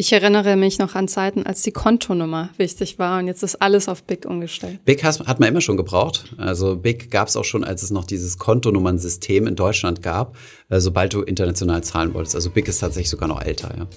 ich 0.00 0.12
erinnere 0.12 0.54
mich 0.54 0.78
noch 0.78 0.94
an 0.94 1.08
Zeiten, 1.08 1.42
als 1.44 1.62
die 1.62 1.72
Kontonummer 1.72 2.50
wichtig 2.56 3.00
war 3.00 3.18
und 3.18 3.26
jetzt 3.26 3.42
ist 3.42 3.56
alles 3.56 3.88
auf 3.88 4.04
BIC 4.04 4.26
umgestellt. 4.26 4.84
BIC 4.84 5.02
hat 5.02 5.40
man 5.40 5.48
immer 5.48 5.60
schon 5.60 5.76
gebraucht. 5.76 6.36
Also 6.38 6.76
BIC 6.76 7.10
gab 7.10 7.26
es 7.26 7.34
auch 7.34 7.44
schon, 7.44 7.64
als 7.64 7.82
es 7.82 7.90
noch 7.90 8.04
dieses 8.04 8.38
Kontonummernsystem 8.38 9.48
in 9.48 9.56
Deutschland 9.56 10.00
gab, 10.00 10.36
äh, 10.68 10.78
sobald 10.78 11.14
du 11.14 11.22
international 11.22 11.82
zahlen 11.82 12.14
wolltest. 12.14 12.36
Also 12.36 12.50
BIC 12.50 12.68
ist 12.68 12.78
tatsächlich 12.78 13.10
sogar 13.10 13.28
noch 13.28 13.42
älter, 13.42 13.74
ja. 13.76 13.88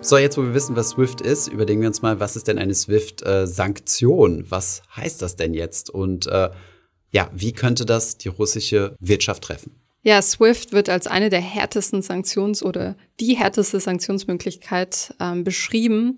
So, 0.00 0.16
jetzt 0.16 0.38
wo 0.38 0.42
wir 0.42 0.54
wissen, 0.54 0.74
was 0.74 0.90
SWIFT 0.90 1.20
ist, 1.20 1.48
überlegen 1.48 1.82
wir 1.82 1.88
uns 1.88 2.00
mal, 2.00 2.18
was 2.18 2.34
ist 2.34 2.48
denn 2.48 2.58
eine 2.58 2.74
SWIFT-Sanktion? 2.74 4.46
was 4.48 4.80
heißt 4.96 5.20
das 5.20 5.36
denn 5.36 5.52
jetzt? 5.52 5.90
Und 5.90 6.26
äh, 6.28 6.48
ja, 7.10 7.30
wie 7.34 7.52
könnte 7.52 7.84
das 7.84 8.16
die 8.16 8.28
russische 8.28 8.96
Wirtschaft 9.00 9.42
treffen? 9.42 9.72
Ja, 10.02 10.22
SWIFT 10.22 10.72
wird 10.72 10.88
als 10.88 11.06
eine 11.06 11.28
der 11.28 11.42
härtesten 11.42 12.00
Sanktions- 12.00 12.62
oder 12.62 12.96
die 13.20 13.36
härteste 13.36 13.80
Sanktionsmöglichkeit 13.80 15.14
ähm, 15.20 15.44
beschrieben, 15.44 16.16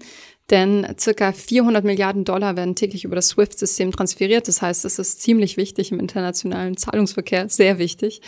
denn 0.50 0.86
circa 1.00 1.32
400 1.32 1.84
Milliarden 1.84 2.24
Dollar 2.24 2.56
werden 2.56 2.76
täglich 2.76 3.04
über 3.04 3.16
das 3.16 3.28
SWIFT-System 3.28 3.90
transferiert. 3.90 4.46
Das 4.46 4.62
heißt, 4.62 4.84
es 4.84 5.00
ist 5.00 5.20
ziemlich 5.22 5.56
wichtig 5.56 5.90
im 5.90 5.98
internationalen 5.98 6.76
Zahlungsverkehr, 6.76 7.48
sehr 7.48 7.78
wichtig. 7.78 8.20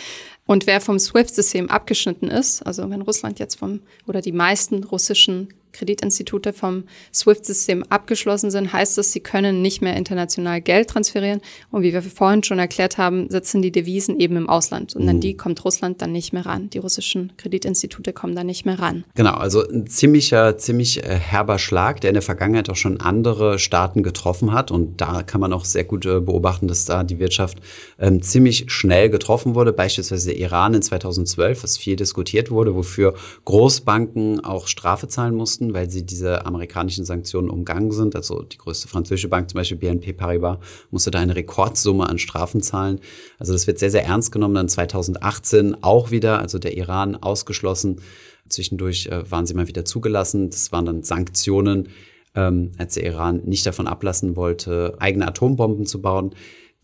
Und 0.45 0.67
wer 0.67 0.81
vom 0.81 0.99
SWIFT-System 0.99 1.71
abgeschnitten 1.71 2.29
ist, 2.29 2.63
also 2.63 2.91
wenn 2.91 3.03
Russland 3.03 3.39
jetzt 3.39 3.57
vom 3.57 3.81
oder 4.07 4.23
die 4.23 4.33
meisten 4.33 4.83
russischen 4.83 5.55
Kreditinstitute 5.75 6.53
vom 6.53 6.85
SWIFT-System 7.13 7.85
abgeschlossen 7.91 8.51
sind, 8.51 8.73
heißt 8.73 8.97
das, 8.97 9.13
sie 9.13 9.21
können 9.21 9.61
nicht 9.61 9.83
mehr 9.83 9.97
international 9.97 10.63
Geld 10.63 10.89
transferieren. 10.89 11.41
Und 11.71 11.83
wie 11.83 11.93
wir 11.93 12.01
vorhin 12.03 12.43
schon 12.43 12.59
erklärt 12.59 12.97
haben, 12.97 13.29
sitzen 13.29 13.61
die 13.61 13.73
Devisen 13.73 14.19
eben 14.19 14.37
im 14.37 14.49
Ausland. 14.49 14.97
Und 14.97 15.09
an 15.09 15.17
mhm. 15.17 15.21
die 15.21 15.37
kommt 15.37 15.63
Russland 15.65 16.01
dann 16.01 16.13
nicht 16.13 16.33
mehr 16.33 16.47
ran. 16.47 16.71
Die 16.71 16.79
russischen 16.79 17.33
Kreditinstitute 17.37 18.13
kommen 18.13 18.35
da 18.35 18.45
nicht 18.45 18.65
mehr 18.65 18.79
ran. 18.79 19.05
Genau, 19.15 19.35
also 19.35 19.69
ein 19.69 19.87
ziemlicher, 19.87 20.57
ziemlich 20.57 21.05
äh, 21.05 21.19
herber 21.19 21.59
Schlag, 21.59 22.01
der 22.01 22.11
in 22.11 22.15
der 22.15 22.23
Vergangenheit 22.23 22.71
auch 22.71 22.77
schon 22.77 23.01
andere 23.01 23.59
Staaten 23.59 24.03
getroffen 24.03 24.53
hat. 24.53 24.71
Und 24.71 25.01
da 25.01 25.23
kann 25.23 25.41
man 25.41 25.53
auch 25.53 25.65
sehr 25.65 25.85
gut 25.85 26.07
äh, 26.07 26.21
beobachten, 26.21 26.69
dass 26.69 26.85
da 26.85 27.03
die 27.03 27.19
Wirtschaft 27.19 27.59
ähm, 27.99 28.23
ziemlich 28.23 28.71
schnell 28.71 29.11
getroffen 29.11 29.55
wurde. 29.55 29.73
Beispielsweise 29.73 30.31
der 30.31 30.39
Iran 30.39 30.75
in 30.75 30.83
2012, 30.83 31.63
was 31.63 31.77
viel 31.77 31.97
diskutiert 31.97 32.51
wurde, 32.51 32.75
wofür 32.75 33.15
Großbanken 33.45 34.45
auch 34.45 34.69
Strafe 34.69 35.09
zahlen 35.09 35.35
mussten 35.35 35.64
mussten, 35.65 35.75
weil 35.75 35.91
sie 35.91 36.05
diese 36.05 36.47
amerikanischen 36.47 37.05
Sanktionen 37.05 37.51
umgangen 37.51 37.93
sind. 37.93 38.15
Also 38.17 38.43
die 38.43 38.59
größte 38.59 38.89
französische 38.89 39.29
Bank, 39.29 39.51
zum 39.51 39.59
Beispiel 39.59 39.79
BNP 39.79 40.13
Paribas, 40.13 40.59
musste 40.91 41.11
da 41.11 41.21
eine 41.21 41.37
Rekordsumme 41.37 42.09
an 42.09 42.19
Strafen 42.19 42.61
zahlen. 42.61 43.01
Also 43.39 43.53
das 43.53 43.67
wird 43.67 43.79
sehr, 43.79 43.91
sehr 43.91 44.05
ernst 44.05 44.33
genommen. 44.33 44.55
Dann 44.55 44.69
2018 44.69 45.83
auch 45.83 46.11
wieder, 46.11 46.39
also 46.41 46.59
der 46.59 46.77
Iran 46.77 47.17
ausgeschlossen. 47.17 48.01
Zwischendurch 48.49 49.07
äh, 49.07 49.31
waren 49.31 49.47
sie 49.47 49.55
mal 49.55 49.69
wieder 49.69 49.85
zugelassen. 49.85 50.51
Das 50.51 50.73
waren 50.73 50.85
dann 50.85 51.03
Sanktionen, 51.03 51.89
ähm, 52.35 52.73
als 52.79 52.95
der 52.95 53.05
Iran 53.05 53.43
nicht 53.45 53.65
davon 53.67 53.87
ablassen 53.87 54.37
wollte, 54.37 54.97
eigene 54.99 55.27
Atombomben 55.27 55.87
zu 55.87 56.03
bauen. 56.03 56.35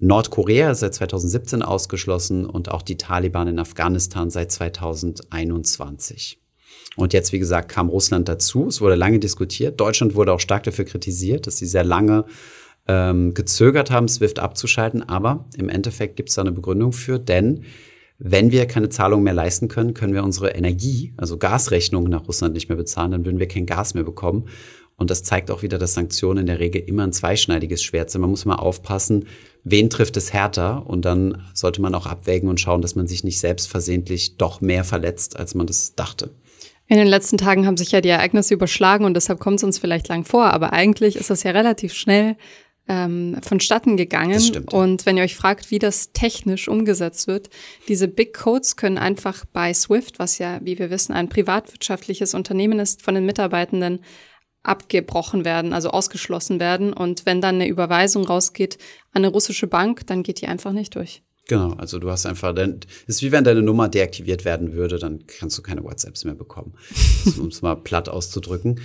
Nordkorea 0.03 0.71
ist 0.71 0.81
seit 0.81 0.95
2017 0.95 1.61
ausgeschlossen 1.63 2.47
und 2.47 2.71
auch 2.71 2.81
die 2.81 2.97
Taliban 2.97 3.49
in 3.49 3.59
Afghanistan 3.59 4.31
seit 4.31 4.51
2021. 4.51 6.40
Und 6.97 7.13
jetzt, 7.13 7.33
wie 7.33 7.39
gesagt, 7.39 7.71
kam 7.71 7.89
Russland 7.89 8.29
dazu. 8.29 8.67
Es 8.67 8.81
wurde 8.81 8.97
lange 8.97 9.19
diskutiert. 9.19 9.81
Deutschland 9.81 10.15
wurde 10.15 10.33
auch 10.33 10.41
stark 10.41 10.65
dafür 10.65 10.85
kritisiert, 10.85 11.47
dass 11.47 11.57
sie 11.57 11.67
sehr 11.67 11.85
lange 11.85 12.25
ähm, 12.89 13.33
gezögert 13.35 13.91
haben, 13.91 14.09
SWIFT 14.09 14.39
abzuschalten. 14.39 15.09
Aber 15.09 15.47
im 15.57 15.69
Endeffekt 15.69 16.17
gibt 16.17 16.31
es 16.31 16.35
da 16.35 16.43
eine 16.43 16.53
Begründung 16.53 16.93
für, 16.93 17.19
denn 17.19 17.65
wenn 18.19 18.51
wir 18.51 18.67
keine 18.67 18.91
Zahlungen 18.91 19.25
mehr 19.25 19.33
leisten 19.33 19.69
können, 19.69 19.95
können 19.95 20.13
wir 20.13 20.25
unsere 20.25 20.51
Energie, 20.51 21.15
also 21.17 21.39
Gasrechnungen 21.39 22.11
nach 22.11 22.29
Russland 22.29 22.53
nicht 22.53 22.69
mehr 22.69 22.77
bezahlen, 22.77 23.13
dann 23.13 23.25
würden 23.25 23.39
wir 23.39 23.49
kein 23.49 23.65
Gas 23.65 23.95
mehr 23.95 24.05
bekommen. 24.05 24.47
Und 24.97 25.09
das 25.09 25.23
zeigt 25.23 25.51
auch 25.51 25.63
wieder, 25.63 25.79
dass 25.79 25.95
Sanktionen 25.95 26.41
in 26.41 26.47
der 26.47 26.61
Regel 26.61 26.83
immer 26.83 27.05
ein 27.05 27.15
zweischneidiges 27.15 27.83
Schwert 27.83 28.11
sind. 28.11 28.21
Man 28.21 28.29
muss 28.29 28.45
mal 28.45 28.57
aufpassen, 28.57 29.25
wen 29.65 29.89
trifft 29.89 30.19
es 30.19 30.35
härter? 30.35 30.87
Und 30.87 31.07
dann 31.07 31.47
sollte 31.55 31.81
man 31.81 31.95
auch 31.95 32.05
abwägen 32.05 32.51
und 32.51 32.61
schauen, 32.61 32.83
dass 32.83 32.97
man 32.97 33.07
sich 33.07 33.25
nicht 33.25 33.41
selbst 33.41 33.69
versehentlich 33.69 34.37
doch 34.37 34.61
mehr 34.61 34.85
verletzt, 34.85 35.39
als 35.39 35.55
man 35.55 35.67
das 35.67 35.95
dachte. 35.95 36.29
In 36.91 36.97
den 36.97 37.07
letzten 37.07 37.39
Tagen 37.39 37.67
haben 37.67 37.77
sich 37.77 37.93
ja 37.93 38.01
die 38.01 38.09
Ereignisse 38.09 38.53
überschlagen 38.53 39.05
und 39.05 39.15
deshalb 39.15 39.39
kommt 39.39 39.59
es 39.59 39.63
uns 39.63 39.79
vielleicht 39.79 40.09
lang 40.09 40.25
vor, 40.25 40.47
aber 40.47 40.73
eigentlich 40.73 41.15
ist 41.15 41.31
das 41.31 41.45
ja 41.45 41.53
relativ 41.53 41.95
schnell 41.95 42.37
ähm, 42.89 43.37
vonstatten 43.43 43.97
gegangen. 43.97 44.41
Stimmt. 44.41 44.75
Und 44.75 45.07
wenn 45.07 45.17
ihr 45.17 45.23
euch 45.23 45.37
fragt, 45.37 45.71
wie 45.71 45.79
das 45.79 46.11
technisch 46.11 46.67
umgesetzt 46.67 47.29
wird, 47.29 47.49
diese 47.87 48.09
Big 48.09 48.35
Codes 48.35 48.75
können 48.75 48.99
einfach 48.99 49.45
bei 49.53 49.73
Swift, 49.73 50.19
was 50.19 50.39
ja, 50.39 50.59
wie 50.65 50.81
wir 50.81 50.91
wissen, 50.91 51.13
ein 51.13 51.29
privatwirtschaftliches 51.29 52.35
Unternehmen 52.35 52.81
ist, 52.81 53.03
von 53.03 53.15
den 53.15 53.25
Mitarbeitenden 53.25 54.01
abgebrochen 54.65 55.45
werden, 55.45 55.73
also 55.73 55.91
ausgeschlossen 55.91 56.59
werden. 56.59 56.93
Und 56.93 57.25
wenn 57.25 57.41
dann 57.41 57.55
eine 57.55 57.69
Überweisung 57.69 58.25
rausgeht 58.25 58.79
an 59.13 59.23
eine 59.25 59.29
russische 59.29 59.69
Bank, 59.69 60.09
dann 60.09 60.25
geht 60.25 60.41
die 60.41 60.49
einfach 60.49 60.73
nicht 60.73 60.97
durch. 60.97 61.23
Genau, 61.51 61.73
also 61.73 61.99
du 61.99 62.09
hast 62.09 62.27
einfach, 62.27 62.57
es 62.57 62.77
ist 63.17 63.23
wie 63.23 63.33
wenn 63.33 63.43
deine 63.43 63.61
Nummer 63.61 63.89
deaktiviert 63.89 64.45
werden 64.45 64.73
würde, 64.73 65.01
dann 65.01 65.27
kannst 65.27 65.59
du 65.59 65.63
keine 65.63 65.83
WhatsApps 65.83 66.25
mehr 66.25 66.35
bekommen, 66.35 66.75
um 67.41 67.49
es 67.49 67.61
mal 67.61 67.75
platt 67.75 68.09
auszudrücken. 68.09 68.81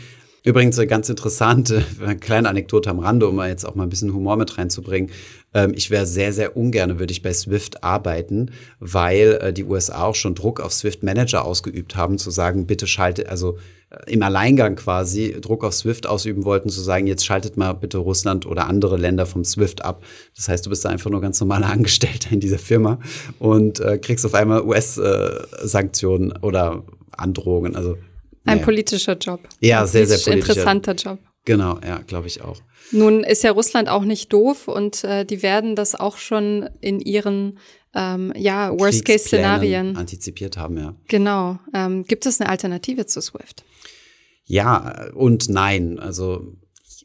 Übrigens, 0.45 0.79
ganz 0.87 1.09
interessante, 1.09 1.83
eine 2.01 2.17
kleine 2.17 2.47
Anekdote 2.47 2.91
am 2.91 2.99
Rande, 2.99 3.27
um 3.27 3.41
jetzt 3.41 3.65
auch 3.65 3.73
mal 3.73 3.81
ein 3.81 3.89
bisschen 3.89 4.13
Humor 4.13 4.37
mit 4.37 4.59
reinzubringen. 4.59 5.09
Ähm, 5.55 5.73
ich 5.75 5.89
wäre 5.89 6.05
sehr, 6.05 6.31
sehr 6.33 6.55
ungern, 6.55 6.99
würde 6.99 7.11
ich 7.11 7.23
bei 7.23 7.33
Swift 7.33 7.83
arbeiten, 7.83 8.51
weil 8.79 9.39
äh, 9.41 9.51
die 9.51 9.63
USA 9.63 10.03
auch 10.03 10.13
schon 10.13 10.35
Druck 10.35 10.59
auf 10.59 10.71
Swift 10.71 11.01
Manager 11.01 11.43
ausgeübt 11.43 11.95
haben, 11.95 12.19
zu 12.19 12.29
sagen, 12.29 12.67
bitte 12.67 12.85
schalte, 12.85 13.27
also 13.27 13.57
äh, 13.89 14.13
im 14.13 14.21
Alleingang 14.21 14.75
quasi 14.75 15.35
Druck 15.41 15.63
auf 15.63 15.73
Swift 15.73 16.05
ausüben 16.05 16.45
wollten, 16.45 16.69
zu 16.69 16.81
sagen, 16.81 17.07
jetzt 17.07 17.25
schaltet 17.25 17.57
mal 17.57 17.73
bitte 17.73 17.97
Russland 17.97 18.45
oder 18.45 18.67
andere 18.67 18.97
Länder 18.97 19.25
vom 19.25 19.43
Swift 19.43 19.83
ab. 19.83 20.03
Das 20.35 20.47
heißt, 20.47 20.63
du 20.63 20.69
bist 20.69 20.85
da 20.85 20.89
einfach 20.89 21.09
nur 21.09 21.21
ganz 21.21 21.39
normaler 21.39 21.69
Angestellter 21.71 22.31
in 22.31 22.39
dieser 22.39 22.59
Firma 22.59 22.99
und 23.39 23.79
äh, 23.79 23.97
kriegst 23.97 24.23
auf 24.27 24.35
einmal 24.35 24.61
US-Sanktionen 24.61 26.33
äh, 26.33 26.39
oder 26.45 26.83
Androhungen. 27.17 27.75
Also 27.75 27.97
ein 28.45 28.61
politischer 28.61 29.17
Job. 29.17 29.41
Ja, 29.59 29.85
sehr, 29.87 30.07
sehr 30.07 30.17
politischer. 30.17 30.33
interessanter 30.33 30.93
Job. 30.93 31.19
Genau, 31.45 31.79
ja, 31.85 31.99
glaube 31.99 32.27
ich 32.27 32.41
auch. 32.41 32.59
Nun 32.91 33.23
ist 33.23 33.43
ja 33.43 33.51
Russland 33.51 33.89
auch 33.89 34.03
nicht 34.03 34.31
doof 34.33 34.67
und 34.67 35.03
äh, 35.03 35.25
die 35.25 35.41
werden 35.41 35.75
das 35.75 35.95
auch 35.95 36.17
schon 36.17 36.69
in 36.81 36.99
ihren 36.99 37.59
ähm, 37.93 38.33
ja, 38.35 38.71
Worst-Case-Szenarien 38.71 39.95
antizipiert 39.95 40.57
haben, 40.57 40.77
ja. 40.77 40.95
Genau. 41.07 41.59
Ähm, 41.73 42.03
gibt 42.03 42.25
es 42.25 42.41
eine 42.41 42.49
Alternative 42.49 43.05
zu 43.05 43.21
SWIFT? 43.21 43.63
Ja 44.45 45.11
und 45.13 45.49
nein. 45.49 45.99
Also 45.99 46.53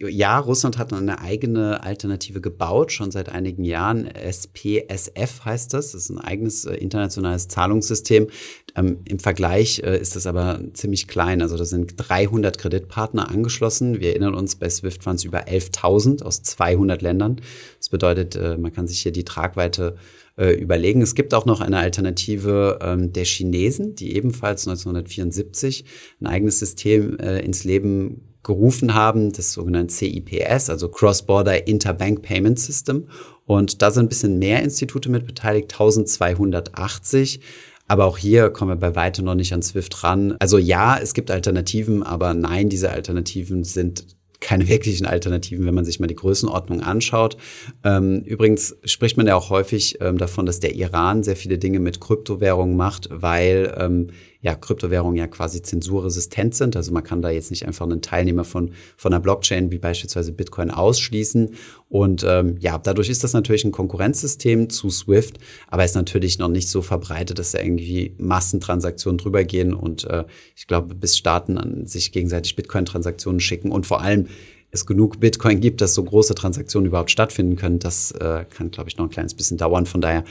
ja, 0.09 0.39
Russland 0.39 0.79
hat 0.79 0.95
eine 0.95 1.21
eigene 1.21 1.83
Alternative 1.83 2.41
gebaut, 2.41 2.91
schon 2.91 3.11
seit 3.11 3.29
einigen 3.29 3.65
Jahren. 3.65 4.07
SPSF 4.07 5.45
heißt 5.45 5.75
das. 5.75 5.93
Das 5.93 6.03
ist 6.03 6.11
ein 6.11 6.19
eigenes 6.19 6.65
äh, 6.65 6.75
internationales 6.75 7.49
Zahlungssystem. 7.49 8.29
Ähm, 8.77 9.01
Im 9.05 9.19
Vergleich 9.19 9.81
äh, 9.81 10.01
ist 10.01 10.17
das 10.17 10.27
aber 10.27 10.61
ziemlich 10.73 11.07
klein. 11.07 11.43
Also 11.43 11.59
da 11.59 11.67
sind 11.67 11.95
300 11.97 12.57
Kreditpartner 12.57 13.29
angeschlossen. 13.29 14.01
Wir 14.01 14.11
erinnern 14.11 14.35
uns, 14.35 14.57
bei 14.57 14.71
SWIFT 14.71 15.05
waren 15.05 15.17
es 15.17 15.25
über 15.25 15.47
11.000 15.47 16.23
aus 16.23 16.43
200 16.43 17.03
Ländern. 17.03 17.37
Das 17.79 17.91
bedeutet, 17.91 18.37
äh, 18.37 18.57
man 18.57 18.73
kann 18.73 18.87
sich 18.87 19.01
hier 19.01 19.13
die 19.13 19.25
Tragweite 19.25 19.97
äh, 20.39 20.53
überlegen. 20.53 21.03
Es 21.03 21.15
gibt 21.15 21.35
auch 21.35 21.45
noch 21.45 21.61
eine 21.61 21.79
Alternative 21.79 22.79
ähm, 22.81 23.13
der 23.13 23.25
Chinesen, 23.25 23.97
die 23.97 24.17
ebenfalls 24.17 24.67
1974 24.67 25.85
ein 26.23 26.27
eigenes 26.27 26.59
System 26.59 27.19
äh, 27.19 27.41
ins 27.41 27.65
Leben 27.65 28.30
gerufen 28.43 28.95
haben, 28.95 29.33
das 29.33 29.53
sogenannte 29.53 29.93
CIPS, 29.95 30.71
also 30.71 30.89
Cross-Border 30.89 31.67
Interbank 31.67 32.23
Payment 32.23 32.59
System. 32.59 33.09
Und 33.47 33.83
da 33.83 33.91
sind 33.91 34.07
ein 34.07 34.09
bisschen 34.09 34.39
mehr 34.39 34.63
Institute 34.63 35.09
mit 35.11 35.27
beteiligt, 35.27 35.73
1280. 35.73 37.41
Aber 37.89 38.05
auch 38.05 38.19
hier 38.19 38.51
kommen 38.51 38.71
wir 38.71 38.77
bei 38.77 38.95
weitem 38.95 39.25
noch 39.25 39.35
nicht 39.35 39.53
an 39.53 39.63
SWIFT 39.63 40.05
ran. 40.05 40.37
Also 40.39 40.59
ja, 40.59 40.97
es 40.97 41.13
gibt 41.13 41.31
Alternativen, 41.31 42.05
aber 42.05 42.35
nein, 42.35 42.69
diese 42.69 42.91
Alternativen 42.91 43.65
sind 43.65 44.07
keine 44.39 44.69
wirklichen 44.69 45.07
Alternativen, 45.07 45.67
wenn 45.67 45.75
man 45.75 45.85
sich 45.85 45.99
mal 45.99 46.07
die 46.07 46.15
Größenordnung 46.15 46.83
anschaut. 46.83 47.37
Ähm, 47.83 48.23
übrigens 48.23 48.77
spricht 48.85 49.17
man 49.17 49.27
ja 49.27 49.35
auch 49.35 49.51
häufig 49.51 49.99
ähm, 50.01 50.19
davon, 50.19 50.47
dass 50.47 50.61
der 50.61 50.77
Iran 50.77 51.25
sehr 51.25 51.35
viele 51.35 51.59
Dinge 51.59 51.81
mit 51.81 52.01
Kryptowährungen 52.01 52.77
macht, 52.77 53.09
weil 53.11 53.75
ähm, 53.77 54.11
ja, 54.43 54.55
Kryptowährungen 54.55 55.17
ja 55.17 55.27
quasi 55.27 55.61
zensurresistent 55.61 56.55
sind. 56.55 56.75
Also 56.75 56.93
man 56.93 57.05
kann 57.05 57.21
da 57.21 57.31
jetzt 57.31 57.51
nicht 57.51 57.67
einfach 57.67 57.85
einen 57.85 58.01
Teilnehmer 58.01 58.45
von, 58.45 58.73
von 58.97 59.13
einer 59.13 59.21
Blockchain 59.21 59.71
wie 59.71 59.79
beispielsweise 59.79 60.33
Bitcoin 60.33 60.71
ausschließen. 60.71 61.55
Und 61.89 62.25
ähm, 62.27 62.57
ja, 62.59 62.79
dadurch 62.79 63.11
ist 63.11 63.23
das 63.23 63.35
natürlich 63.35 63.65
ein 63.65 63.73
Konkurrenzsystem 63.73 64.71
zu 64.71 64.89
SWIFT, 64.89 65.39
aber 65.69 65.85
ist 65.85 65.95
natürlich 65.95 66.39
noch 66.39 66.49
nicht 66.49 66.69
so 66.69 66.81
verbreitet, 66.81 67.39
dass 67.39 67.53
da 67.53 67.61
irgendwie 67.61 68.15
Massentransaktionen 68.17 69.19
drüber 69.19 69.45
gehen. 69.45 69.75
Und 69.75 70.05
äh, 70.05 70.25
ich 70.57 70.67
glaube, 70.67 70.95
bis 70.95 71.19
Staaten 71.19 71.59
an 71.59 71.87
sich 71.87 72.11
gegenseitig 72.11 72.57
Bitcoin-Transaktionen 72.57 73.41
schicken 73.41 73.71
und 73.71 73.87
vor 73.87 74.01
allem 74.01 74.29
es 74.71 74.87
genug 74.87 75.21
Bitcoin 75.21 75.61
gibt, 75.61 75.81
dass 75.81 75.95
so 75.95 76.05
große 76.05 76.35
Transaktionen 76.35 76.87
überhaupt 76.87 77.11
stattfinden 77.11 77.57
können, 77.57 77.79
das 77.79 78.13
äh, 78.13 78.45
kann, 78.49 78.71
glaube 78.71 78.89
ich, 78.89 78.97
noch 78.97 79.07
ein 79.07 79.11
kleines 79.11 79.35
bisschen 79.35 79.59
dauern. 79.59 79.85
Von 79.85 80.01
daher 80.01 80.25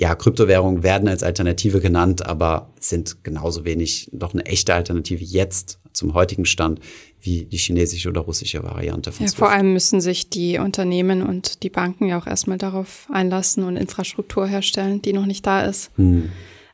ja, 0.00 0.14
Kryptowährungen 0.14 0.82
werden 0.82 1.08
als 1.08 1.22
Alternative 1.22 1.78
genannt, 1.80 2.24
aber 2.24 2.70
sind 2.80 3.22
genauso 3.22 3.66
wenig 3.66 4.08
noch 4.12 4.32
eine 4.32 4.46
echte 4.46 4.72
Alternative 4.72 5.22
jetzt 5.22 5.78
zum 5.92 6.14
heutigen 6.14 6.46
Stand 6.46 6.80
wie 7.20 7.44
die 7.44 7.58
chinesische 7.58 8.08
oder 8.08 8.22
russische 8.22 8.62
Variante 8.62 9.12
von 9.12 9.26
ja, 9.26 9.30
Vor 9.30 9.50
allem 9.50 9.74
müssen 9.74 10.00
sich 10.00 10.30
die 10.30 10.56
Unternehmen 10.56 11.22
und 11.22 11.62
die 11.62 11.68
Banken 11.68 12.06
ja 12.06 12.18
auch 12.18 12.26
erstmal 12.26 12.56
darauf 12.56 13.08
einlassen 13.12 13.62
und 13.62 13.76
Infrastruktur 13.76 14.46
herstellen, 14.46 15.02
die 15.02 15.12
noch 15.12 15.26
nicht 15.26 15.46
da 15.46 15.66
ist. 15.66 15.90
Hm. 15.96 16.30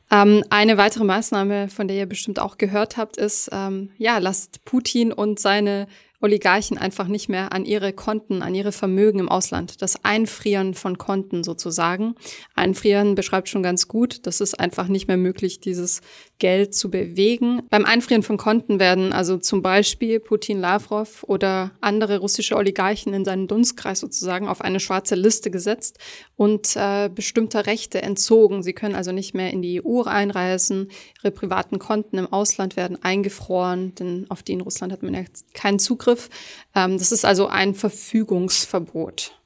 Ähm, 0.09 0.45
eine 0.49 0.77
weitere 0.77 1.03
Maßnahme, 1.03 1.67
von 1.67 1.89
der 1.89 1.97
ihr 1.97 2.05
bestimmt 2.05 2.39
auch 2.39 2.57
gehört 2.57 2.95
habt, 2.95 3.17
ist, 3.17 3.49
ähm, 3.51 3.89
ja, 3.97 4.19
lasst 4.19 4.63
Putin 4.63 5.11
und 5.11 5.37
seine 5.37 5.87
Oligarchen 6.19 6.77
einfach 6.77 7.07
nicht 7.07 7.29
mehr 7.29 7.53
an 7.53 7.65
ihre 7.65 7.93
Konten, 7.93 8.41
an 8.41 8.55
ihre 8.55 8.71
Vermögen 8.71 9.19
im 9.19 9.29
Ausland. 9.29 9.81
Das 9.81 10.03
Einfrieren 10.03 10.73
von 10.73 10.97
Konten 10.97 11.43
sozusagen. 11.43 12.15
Einfrieren 12.55 13.13
beschreibt 13.13 13.49
schon 13.49 13.61
ganz 13.61 13.87
gut. 13.87 14.25
Das 14.25 14.41
ist 14.41 14.59
einfach 14.59 14.87
nicht 14.87 15.07
mehr 15.07 15.17
möglich, 15.17 15.59
dieses 15.59 16.01
Geld 16.39 16.75
zu 16.75 16.91
bewegen. 16.91 17.61
Beim 17.69 17.85
Einfrieren 17.85 18.23
von 18.23 18.37
Konten 18.37 18.79
werden 18.79 19.13
also 19.13 19.37
zum 19.37 19.61
Beispiel 19.61 20.19
Putin 20.19 20.59
Lavrov 20.59 21.23
oder 21.23 21.71
andere 21.81 22.19
russische 22.19 22.55
Oligarchen 22.55 23.13
in 23.13 23.25
seinen 23.25 23.47
Dunstkreis 23.47 23.99
sozusagen 23.99 24.47
auf 24.47 24.61
eine 24.61 24.79
schwarze 24.79 25.15
Liste 25.15 25.49
gesetzt 25.49 25.99
und 26.35 26.75
äh, 26.75 27.09
bestimmte 27.13 27.65
Rechte 27.65 28.01
entzogen. 28.01 28.63
Sie 28.63 28.73
können 28.73 28.95
also 28.95 29.11
nicht 29.11 29.33
mehr 29.33 29.51
in 29.51 29.61
die 29.61 29.81
EU 29.83 30.03
einreisen. 30.03 30.89
Ihre 31.23 31.31
privaten 31.31 31.79
Konten 31.79 32.17
im 32.17 32.31
Ausland 32.31 32.75
werden 32.75 33.01
eingefroren, 33.01 33.95
denn 33.95 34.25
auf 34.29 34.43
die 34.43 34.53
in 34.53 34.61
Russland 34.61 34.93
hat 34.93 35.03
man 35.03 35.13
ja 35.13 35.23
keinen 35.53 35.79
Zugriff. 35.79 36.29
Ähm, 36.75 36.97
das 36.97 37.11
ist 37.11 37.25
also 37.25 37.47
ein 37.47 37.73
Verfügungsverbot. 37.73 39.36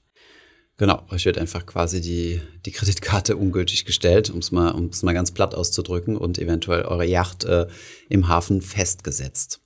Genau, 0.81 1.03
euch 1.11 1.25
wird 1.25 1.37
einfach 1.37 1.67
quasi 1.67 2.01
die, 2.01 2.41
die 2.65 2.71
Kreditkarte 2.71 3.37
ungültig 3.37 3.85
gestellt, 3.85 4.31
um 4.31 4.39
es 4.39 4.51
mal, 4.51 4.73
mal 5.03 5.13
ganz 5.13 5.29
platt 5.29 5.53
auszudrücken, 5.53 6.17
und 6.17 6.39
eventuell 6.39 6.81
eure 6.85 7.05
Yacht 7.05 7.43
äh, 7.43 7.67
im 8.09 8.27
Hafen 8.27 8.63
festgesetzt. 8.63 9.61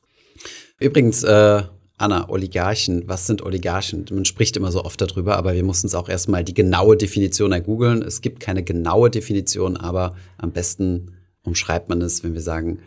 Übrigens, 0.77 1.23
äh, 1.23 1.63
Anna, 1.97 2.27
Oligarchen, 2.27 3.07
was 3.07 3.27
sind 3.27 3.43
Oligarchen? 3.43 4.05
Man 4.11 4.25
spricht 4.25 4.57
immer 4.57 4.73
so 4.73 4.83
oft 4.83 4.99
darüber, 4.99 5.37
aber 5.37 5.53
wir 5.53 5.63
mussten 5.63 5.87
es 5.87 5.95
auch 5.95 6.09
erstmal 6.09 6.43
die 6.43 6.53
genaue 6.53 6.97
Definition 6.97 7.53
ergoogeln. 7.53 8.01
Es 8.01 8.19
gibt 8.19 8.41
keine 8.41 8.63
genaue 8.63 9.09
Definition, 9.09 9.77
aber 9.77 10.17
am 10.37 10.51
besten 10.51 11.15
umschreibt 11.43 11.87
man 11.87 12.01
es, 12.01 12.25
wenn 12.25 12.33
wir 12.33 12.41
sagen. 12.41 12.79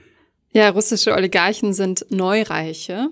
Ja, 0.53 0.69
russische 0.69 1.15
Oligarchen 1.15 1.73
sind 1.73 2.05
Neureiche 2.11 3.09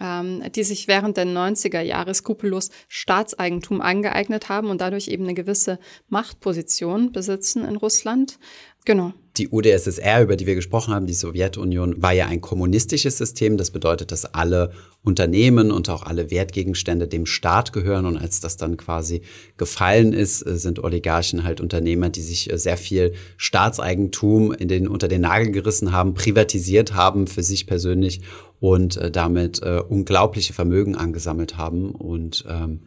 die 0.00 0.64
sich 0.64 0.88
während 0.88 1.16
der 1.16 1.26
90er 1.26 1.80
Jahre 1.80 2.14
skrupellos 2.14 2.70
Staatseigentum 2.88 3.80
angeeignet 3.80 4.48
haben 4.48 4.68
und 4.68 4.80
dadurch 4.80 5.08
eben 5.08 5.24
eine 5.24 5.34
gewisse 5.34 5.78
Machtposition 6.08 7.12
besitzen 7.12 7.64
in 7.64 7.76
Russland. 7.76 8.38
Genau. 8.84 9.12
Die 9.36 9.48
UdSSR, 9.48 10.22
über 10.22 10.36
die 10.36 10.46
wir 10.46 10.54
gesprochen 10.54 10.94
haben, 10.94 11.06
die 11.06 11.14
Sowjetunion, 11.14 12.00
war 12.00 12.12
ja 12.12 12.26
ein 12.26 12.40
kommunistisches 12.40 13.18
System. 13.18 13.56
Das 13.56 13.72
bedeutet, 13.72 14.12
dass 14.12 14.26
alle 14.26 14.72
Unternehmen 15.02 15.72
und 15.72 15.88
auch 15.88 16.02
alle 16.04 16.30
Wertgegenstände 16.30 17.08
dem 17.08 17.26
Staat 17.26 17.72
gehören. 17.72 18.06
Und 18.06 18.16
als 18.16 18.40
das 18.40 18.56
dann 18.56 18.76
quasi 18.76 19.22
gefallen 19.56 20.12
ist, 20.12 20.46
äh, 20.46 20.56
sind 20.56 20.84
Oligarchen 20.84 21.42
halt 21.42 21.60
Unternehmer, 21.60 22.10
die 22.10 22.20
sich 22.20 22.52
äh, 22.52 22.58
sehr 22.58 22.76
viel 22.76 23.14
Staatseigentum 23.36 24.52
in 24.52 24.68
den, 24.68 24.86
unter 24.86 25.08
den 25.08 25.22
Nagel 25.22 25.50
gerissen 25.50 25.90
haben, 25.90 26.14
privatisiert 26.14 26.94
haben 26.94 27.26
für 27.26 27.42
sich 27.42 27.66
persönlich 27.66 28.20
und 28.64 28.96
äh, 28.96 29.10
damit 29.10 29.60
äh, 29.62 29.82
unglaubliche 29.86 30.54
Vermögen 30.54 30.96
angesammelt 30.96 31.58
haben. 31.58 31.90
Und 31.90 32.46
ähm, 32.48 32.80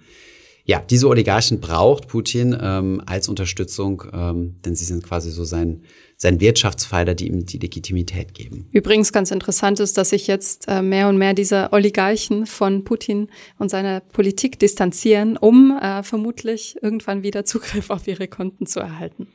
ja, 0.66 0.80
diese 0.82 1.08
Oligarchen 1.08 1.62
braucht 1.62 2.08
Putin 2.08 2.58
ähm, 2.60 3.00
als 3.06 3.30
Unterstützung, 3.30 4.04
ähm, 4.12 4.56
denn 4.66 4.76
sie 4.76 4.86
sind 4.86 5.04
quasi 5.04 5.30
so 5.30 5.44
sein, 5.44 5.84
sein 6.16 6.40
Wirtschaftspfeiler, 6.40 7.14
die 7.14 7.28
ihm 7.28 7.46
die 7.46 7.60
Legitimität 7.60 8.34
geben. 8.34 8.68
Übrigens 8.72 9.14
ganz 9.14 9.30
interessant 9.30 9.80
ist, 9.80 10.00
dass 10.00 10.10
sich 10.10 10.26
jetzt 10.26 10.68
äh, 10.68 10.82
mehr 10.82 11.10
und 11.10 11.20
mehr 11.20 11.36
diese 11.36 11.72
Oligarchen 11.72 12.48
von 12.48 12.84
Putin 12.84 13.30
und 13.60 13.70
seiner 13.70 14.00
Politik 14.00 14.58
distanzieren, 14.58 15.38
um 15.38 15.78
äh, 15.80 16.02
vermutlich 16.02 16.76
irgendwann 16.82 17.22
wieder 17.22 17.46
Zugriff 17.46 17.92
auf 17.92 18.08
ihre 18.08 18.28
Konten 18.28 18.66
zu 18.66 18.80
erhalten. 18.80 19.28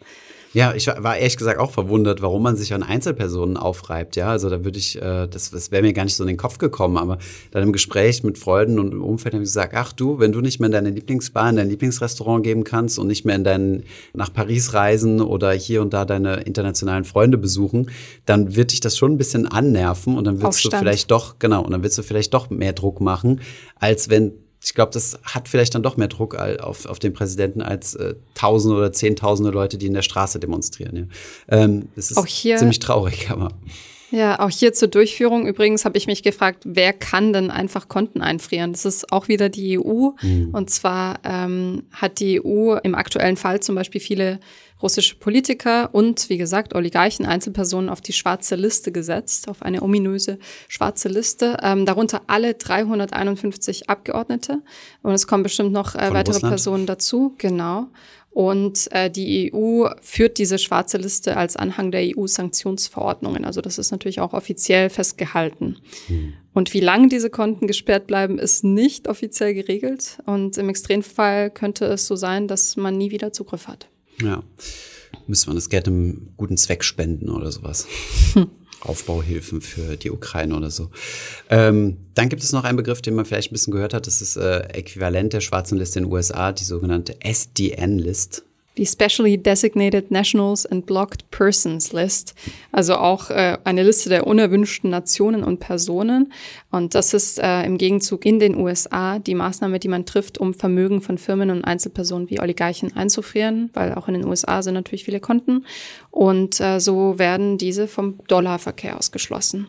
Ja, 0.55 0.75
ich 0.75 0.87
war 0.87 1.17
ehrlich 1.17 1.37
gesagt 1.37 1.59
auch 1.59 1.71
verwundert, 1.71 2.21
warum 2.21 2.43
man 2.43 2.57
sich 2.57 2.75
an 2.75 2.83
Einzelpersonen 2.83 3.57
aufreibt. 3.57 4.17
Ja, 4.17 4.29
also 4.29 4.51
da 4.51 4.65
würde 4.65 4.79
ich, 4.79 5.01
äh, 5.01 5.27
das, 5.27 5.51
das 5.51 5.71
wäre 5.71 5.83
mir 5.83 5.93
gar 5.93 6.05
nicht 6.05 6.17
so 6.17 6.25
in 6.25 6.29
den 6.29 6.37
Kopf 6.37 6.59
gekommen, 6.59 6.99
aber 6.99 7.19
dann 7.53 7.63
im 7.63 7.73
Gespräch 7.73 8.23
mit 8.23 8.37
Freunden 8.37 8.79
und 8.79 8.93
im 8.93 9.03
Umfeld 9.03 9.35
habe 9.35 9.43
ich 9.43 9.49
gesagt, 9.49 9.73
ach 9.75 9.93
du, 9.93 10.19
wenn 10.19 10.33
du 10.33 10.41
nicht 10.41 10.61
mehr 10.61 10.67
in 10.67 10.73
deine 10.73 10.91
Lieblingsbar, 10.91 11.49
in 11.49 11.57
dein 11.57 11.71
Lieblingsrestaurant 11.71 12.45
geben 12.45 12.65
kannst 12.65 12.99
und 12.99 13.07
nicht 13.07 13.25
mehr 13.25 13.37
in 13.37 13.45
deinen, 13.45 13.85
nach 14.13 14.33
Paris 14.33 14.75
reisen 14.75 15.21
oder 15.23 15.53
hier 15.53 15.81
und 15.81 15.95
da 15.95 16.05
deine 16.05 16.43
internationalen 16.43 17.05
Freunde 17.05 17.39
besuchen, 17.39 17.91
dann 18.27 18.55
wird 18.55 18.73
dich 18.73 18.81
das 18.81 18.97
schon 18.97 19.13
ein 19.13 19.19
bisschen 19.19 19.47
annerven 19.47 20.19
und 20.19 20.25
dann 20.25 20.37
wirst 20.37 20.47
Aufstand. 20.47 20.75
du 20.75 20.79
vielleicht 20.79 21.11
doch, 21.11 21.39
genau, 21.39 21.65
und 21.65 21.71
dann 21.71 21.83
wirst 21.83 21.97
du 21.97 22.03
vielleicht 22.03 22.35
doch 22.35 22.51
mehr 22.51 22.75
Druck 22.75 23.01
machen, 23.01 23.41
als 23.77 24.11
wenn 24.11 24.33
ich 24.63 24.75
glaube, 24.75 24.93
das 24.93 25.19
hat 25.25 25.49
vielleicht 25.49 25.75
dann 25.75 25.83
doch 25.83 25.97
mehr 25.97 26.09
Druck 26.09 26.37
auf, 26.37 26.87
auf 26.87 26.99
den 26.99 27.13
Präsidenten 27.13 27.63
als 27.63 27.95
äh, 27.95 28.15
Tausende 28.35 28.77
oder 28.77 28.93
Zehntausende 28.93 29.51
Leute, 29.51 29.77
die 29.77 29.87
in 29.87 29.95
der 29.95 30.03
Straße 30.03 30.39
demonstrieren. 30.39 31.11
Ja. 31.51 31.59
Ähm, 31.59 31.89
das 31.97 32.11
ist 32.11 32.17
auch 32.17 32.27
hier, 32.27 32.57
ziemlich 32.59 32.79
traurig, 32.79 33.31
aber. 33.31 33.51
Ja, 34.13 34.41
auch 34.41 34.51
hier 34.51 34.75
zur 34.75 34.89
Durchführung 34.89 35.47
übrigens 35.47 35.87
habe 35.87 35.97
ich 35.97 36.07
mich 36.07 36.23
gefragt, 36.23 36.65
wer 36.65 36.93
kann 36.93 37.33
denn 37.33 37.51
einfach 37.51 37.89
Konten 37.89 38.21
einfrieren? 38.21 38.73
Das 38.73 38.85
ist 38.85 39.11
auch 39.11 39.27
wieder 39.29 39.49
die 39.49 39.79
EU. 39.79 40.11
Mhm. 40.21 40.51
Und 40.53 40.69
zwar 40.69 41.19
ähm, 41.25 41.85
hat 41.91 42.21
die 42.21 42.45
EU 42.45 42.77
im 42.83 42.95
aktuellen 42.95 43.39
Fall 43.39 43.61
zum 43.61 43.75
Beispiel 43.75 44.03
viele 44.03 44.39
russische 44.83 45.17
Politiker 45.17 45.91
und, 45.93 46.29
wie 46.29 46.39
gesagt, 46.39 46.75
Oligarchen, 46.75 47.27
Einzelpersonen 47.27 47.89
auf 47.89 48.01
die 48.01 48.13
schwarze 48.13 48.57
Liste 48.57 48.93
gesetzt, 48.93 49.49
auf 49.49 49.63
eine 49.63 49.83
ominöse 49.83 50.39
schwarze 50.69 51.09
Liste. 51.09 51.57
Ähm, 51.63 51.87
darunter 51.87 52.23
alle 52.27 52.55
351 52.55 53.89
Abgeordnete. 53.89 54.63
Und 55.03 55.13
es 55.13 55.27
kommen 55.27 55.43
bestimmt 55.43 55.73
noch 55.73 55.95
äh, 55.95 56.13
weitere 56.13 56.35
Russland. 56.35 56.53
Personen 56.53 56.87
dazu, 56.87 57.35
genau. 57.39 57.89
Und 58.33 58.91
äh, 58.93 59.11
die 59.11 59.53
EU 59.53 59.89
führt 60.01 60.39
diese 60.39 60.59
schwarze 60.59 60.97
Liste 60.97 61.37
als 61.37 61.57
Anhang 61.57 61.91
der 61.91 62.03
EU-Sanktionsverordnungen. 62.17 63.45
Also 63.45 63.61
das 63.61 63.79
ist 63.79 63.91
natürlich 63.91 64.21
auch 64.21 64.33
offiziell 64.33 64.89
festgehalten. 64.89 65.77
Mhm. 66.09 66.33
Und 66.55 66.73
wie 66.73 66.81
lange 66.81 67.09
diese 67.09 67.29
Konten 67.29 67.67
gesperrt 67.67 68.07
bleiben, 68.07 68.39
ist 68.39 68.65
nicht 68.65 69.07
offiziell 69.07 69.53
geregelt. 69.53 70.19
Und 70.25 70.57
im 70.57 70.71
Extremfall 70.71 71.51
könnte 71.51 71.85
es 71.85 72.07
so 72.07 72.17
sein, 72.17 72.49
dass 72.49 72.77
man 72.77 72.97
nie 72.97 73.11
wieder 73.11 73.33
Zugriff 73.33 73.69
hat. 73.69 73.89
Ja, 74.23 74.43
müsste 75.27 75.49
man 75.49 75.57
das 75.57 75.69
Geld 75.69 75.87
einem 75.87 76.31
guten 76.37 76.57
Zweck 76.57 76.85
spenden 76.85 77.29
oder 77.29 77.51
sowas. 77.51 77.87
Aufbauhilfen 78.81 79.61
für 79.61 79.97
die 79.97 80.11
Ukraine 80.11 80.57
oder 80.57 80.71
so. 80.71 80.91
Ähm, 81.51 81.99
dann 82.15 82.29
gibt 82.29 82.43
es 82.43 82.53
noch 82.53 82.65
einen 82.65 82.77
Begriff, 82.77 83.01
den 83.01 83.15
man 83.15 83.25
vielleicht 83.25 83.51
ein 83.51 83.55
bisschen 83.55 83.73
gehört 83.73 83.95
hat. 83.95 84.09
Das 84.09 84.21
ist 84.21 84.37
äh, 84.37 84.61
äquivalent 84.73 85.33
der 85.33 85.41
schwarzen 85.41 85.79
Liste 85.79 86.01
in 86.01 86.07
den 86.07 86.13
USA, 86.13 86.51
die 86.51 86.65
sogenannte 86.65 87.21
SDN-List 87.21 88.45
die 88.79 88.87
Specially 88.87 89.39
Designated 89.39 90.11
Nationals 90.11 90.65
and 90.65 90.87
Blocked 90.87 91.31
Persons 91.31 91.93
List, 91.93 92.35
also 92.71 92.95
auch 92.97 93.31
äh, 93.31 93.59
eine 93.65 93.83
Liste 93.83 94.09
der 94.09 94.27
unerwünschten 94.27 94.91
Nationen 94.91 95.45
und 95.45 95.61
Personen. 95.61 96.33
Und 96.71 96.95
das 96.95 97.13
ist 97.13 97.39
äh, 97.39 97.65
im 97.65 97.79
Gegenzug 97.79 98.25
in 98.25 98.39
den 98.39 98.57
USA 98.57 99.19
die 99.19 99.35
Maßnahme, 99.35 99.79
die 99.79 99.89
man 99.89 100.07
trifft, 100.07 100.39
um 100.39 100.55
Vermögen 100.55 101.03
von 101.03 101.19
Firmen 101.19 101.51
und 101.51 101.65
Einzelpersonen 101.65 102.31
wie 102.31 102.41
Oligarchen 102.41 102.97
einzufrieren, 102.97 103.71
weil 103.75 103.95
auch 103.95 104.09
in 104.09 104.15
den 104.15 104.27
USA 104.27 104.63
sind 104.63 104.75
natürlich 104.75 105.05
viele 105.05 105.21
Konten. 105.21 105.67
Und 106.11 106.61
äh, 106.61 106.81
so 106.81 107.19
werden 107.19 107.59
diese 107.59 107.89
vom 107.89 108.19
Dollarverkehr 108.29 108.99
ausgeschlossen. 108.99 109.69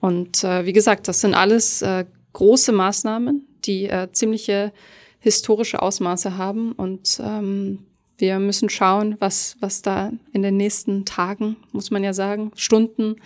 Und 0.00 0.42
äh, 0.42 0.66
wie 0.66 0.72
gesagt, 0.72 1.06
das 1.06 1.20
sind 1.20 1.34
alles 1.34 1.80
äh, 1.82 2.04
große 2.32 2.72
Maßnahmen, 2.72 3.46
die 3.64 3.84
äh, 3.84 4.08
ziemliche 4.12 4.72
historische 5.20 5.80
Ausmaße 5.80 6.36
haben 6.36 6.72
und 6.72 7.20
ähm, 7.22 7.86
wir 8.18 8.38
müssen 8.38 8.68
schauen, 8.68 9.16
was, 9.18 9.56
was 9.60 9.82
da 9.82 10.12
in 10.32 10.42
den 10.42 10.56
nächsten 10.56 11.04
Tagen, 11.04 11.56
muss 11.72 11.90
man 11.90 12.04
ja 12.04 12.12
sagen, 12.12 12.52
Stunden 12.54 13.16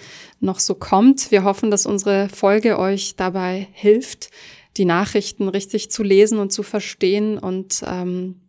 noch 0.40 0.58
so 0.58 0.74
kommt. 0.74 1.30
Wir 1.30 1.44
hoffen, 1.44 1.70
dass 1.70 1.86
unsere 1.86 2.28
Folge 2.28 2.78
euch 2.78 3.16
dabei 3.16 3.68
hilft, 3.72 4.30
die 4.76 4.84
Nachrichten 4.84 5.48
richtig 5.48 5.90
zu 5.90 6.02
lesen 6.02 6.38
und 6.38 6.52
zu 6.52 6.62
verstehen 6.62 7.38
und 7.38 7.82
ähm, 7.86 8.40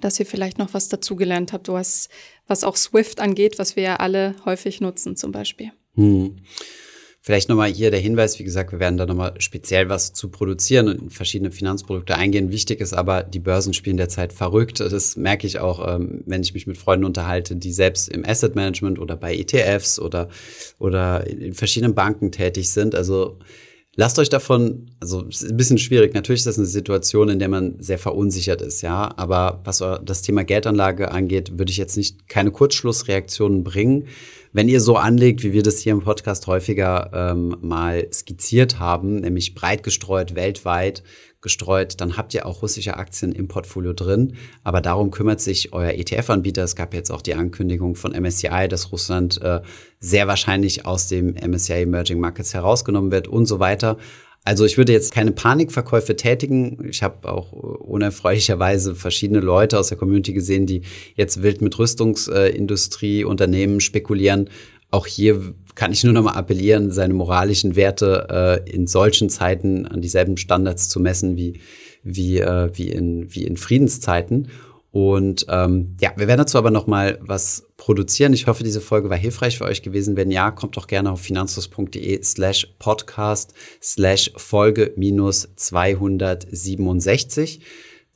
dass 0.00 0.20
ihr 0.20 0.26
vielleicht 0.26 0.58
noch 0.58 0.74
was 0.74 0.88
dazugelernt 0.88 1.52
habt, 1.52 1.68
was, 1.68 2.08
was 2.46 2.64
auch 2.64 2.76
Swift 2.76 3.20
angeht, 3.20 3.58
was 3.58 3.76
wir 3.76 3.82
ja 3.82 3.96
alle 3.96 4.34
häufig 4.44 4.80
nutzen 4.80 5.16
zum 5.16 5.32
Beispiel. 5.32 5.72
Hm. 5.94 6.36
Vielleicht 7.26 7.48
nochmal 7.48 7.72
hier 7.72 7.90
der 7.90 7.98
Hinweis, 7.98 8.38
wie 8.38 8.44
gesagt, 8.44 8.70
wir 8.70 8.78
werden 8.78 8.98
da 8.98 9.04
nochmal 9.04 9.34
speziell 9.40 9.88
was 9.88 10.12
zu 10.12 10.28
produzieren 10.28 10.86
und 10.88 11.02
in 11.02 11.10
verschiedene 11.10 11.50
Finanzprodukte 11.50 12.14
eingehen. 12.14 12.52
Wichtig 12.52 12.78
ist 12.78 12.92
aber, 12.92 13.24
die 13.24 13.40
Börsen 13.40 13.74
spielen 13.74 13.96
derzeit 13.96 14.32
verrückt. 14.32 14.78
Das 14.78 15.16
merke 15.16 15.44
ich 15.44 15.58
auch, 15.58 15.92
ähm, 15.92 16.22
wenn 16.24 16.42
ich 16.42 16.54
mich 16.54 16.68
mit 16.68 16.78
Freunden 16.78 17.04
unterhalte, 17.04 17.56
die 17.56 17.72
selbst 17.72 18.08
im 18.10 18.24
Asset 18.24 18.54
Management 18.54 19.00
oder 19.00 19.16
bei 19.16 19.34
ETFs 19.34 19.98
oder, 19.98 20.28
oder 20.78 21.26
in 21.26 21.52
verschiedenen 21.52 21.96
Banken 21.96 22.30
tätig 22.30 22.70
sind. 22.70 22.94
Also 22.94 23.40
Lasst 23.98 24.18
euch 24.18 24.28
davon, 24.28 24.90
also 25.00 25.26
es 25.26 25.40
ist 25.40 25.50
ein 25.50 25.56
bisschen 25.56 25.78
schwierig. 25.78 26.12
Natürlich 26.12 26.40
ist 26.40 26.46
das 26.46 26.58
eine 26.58 26.66
Situation, 26.66 27.30
in 27.30 27.38
der 27.38 27.48
man 27.48 27.76
sehr 27.80 27.98
verunsichert 27.98 28.60
ist, 28.60 28.82
ja. 28.82 29.10
Aber 29.16 29.62
was 29.64 29.82
das 30.04 30.20
Thema 30.20 30.44
Geldanlage 30.44 31.10
angeht, 31.10 31.58
würde 31.58 31.70
ich 31.70 31.78
jetzt 31.78 31.96
nicht 31.96 32.28
keine 32.28 32.50
Kurzschlussreaktionen 32.50 33.64
bringen. 33.64 34.06
Wenn 34.52 34.68
ihr 34.68 34.82
so 34.82 34.96
anlegt, 34.96 35.42
wie 35.42 35.54
wir 35.54 35.62
das 35.62 35.78
hier 35.78 35.92
im 35.92 36.02
Podcast 36.02 36.46
häufiger 36.46 37.10
ähm, 37.14 37.56
mal 37.62 38.06
skizziert 38.12 38.78
haben, 38.78 39.16
nämlich 39.16 39.54
breit 39.54 39.82
gestreut 39.82 40.34
weltweit 40.34 41.02
gestreut, 41.46 42.00
dann 42.00 42.16
habt 42.16 42.34
ihr 42.34 42.44
auch 42.44 42.60
russische 42.60 42.96
Aktien 42.96 43.30
im 43.30 43.46
Portfolio 43.46 43.92
drin. 43.92 44.34
Aber 44.64 44.80
darum 44.80 45.12
kümmert 45.12 45.40
sich 45.40 45.72
euer 45.72 45.92
ETF-Anbieter. 45.92 46.64
Es 46.64 46.74
gab 46.74 46.92
jetzt 46.92 47.12
auch 47.12 47.22
die 47.22 47.34
Ankündigung 47.34 47.94
von 47.94 48.12
MSCI, 48.12 48.66
dass 48.68 48.90
Russland 48.90 49.40
äh, 49.40 49.60
sehr 50.00 50.26
wahrscheinlich 50.26 50.84
aus 50.86 51.06
dem 51.06 51.34
MSCI 51.34 51.82
Emerging 51.82 52.18
Markets 52.18 52.52
herausgenommen 52.52 53.12
wird 53.12 53.28
und 53.28 53.46
so 53.46 53.60
weiter. 53.60 53.96
Also 54.42 54.64
ich 54.64 54.76
würde 54.76 54.92
jetzt 54.92 55.12
keine 55.12 55.30
Panikverkäufe 55.30 56.16
tätigen. 56.16 56.88
Ich 56.88 57.04
habe 57.04 57.32
auch 57.32 57.52
unerfreulicherweise 57.52 58.96
verschiedene 58.96 59.40
Leute 59.40 59.78
aus 59.78 59.88
der 59.88 59.98
Community 59.98 60.32
gesehen, 60.32 60.66
die 60.66 60.82
jetzt 61.14 61.42
wild 61.42 61.62
mit 61.62 61.78
Rüstungsindustrie, 61.78 63.24
Unternehmen 63.24 63.80
spekulieren. 63.80 64.50
Auch 64.90 65.06
hier 65.06 65.54
kann 65.76 65.92
ich 65.92 66.02
nur 66.02 66.12
noch 66.12 66.24
mal 66.24 66.32
appellieren, 66.32 66.90
seine 66.90 67.14
moralischen 67.14 67.76
Werte 67.76 68.64
äh, 68.66 68.70
in 68.70 68.88
solchen 68.88 69.30
Zeiten 69.30 69.86
an 69.86 70.00
dieselben 70.00 70.36
Standards 70.36 70.88
zu 70.88 70.98
messen 70.98 71.36
wie, 71.36 71.60
wie, 72.02 72.40
äh, 72.40 72.70
wie, 72.72 72.88
in, 72.88 73.32
wie 73.32 73.44
in 73.44 73.56
Friedenszeiten. 73.56 74.48
Und 74.90 75.46
ähm, 75.50 75.94
ja, 76.00 76.12
wir 76.16 76.26
werden 76.26 76.38
dazu 76.38 76.56
aber 76.56 76.70
noch 76.70 76.86
mal 76.86 77.18
was 77.20 77.66
produzieren. 77.76 78.32
Ich 78.32 78.46
hoffe, 78.46 78.64
diese 78.64 78.80
Folge 78.80 79.10
war 79.10 79.18
hilfreich 79.18 79.58
für 79.58 79.66
euch 79.66 79.82
gewesen. 79.82 80.16
Wenn 80.16 80.30
ja, 80.30 80.50
kommt 80.50 80.78
doch 80.78 80.86
gerne 80.86 81.12
auf 81.12 81.20
finanzlos.de 81.20 82.22
slash 82.22 82.74
podcast 82.78 83.52
slash 83.82 84.32
Folge 84.36 84.94
minus 84.96 85.50
267. 85.56 87.60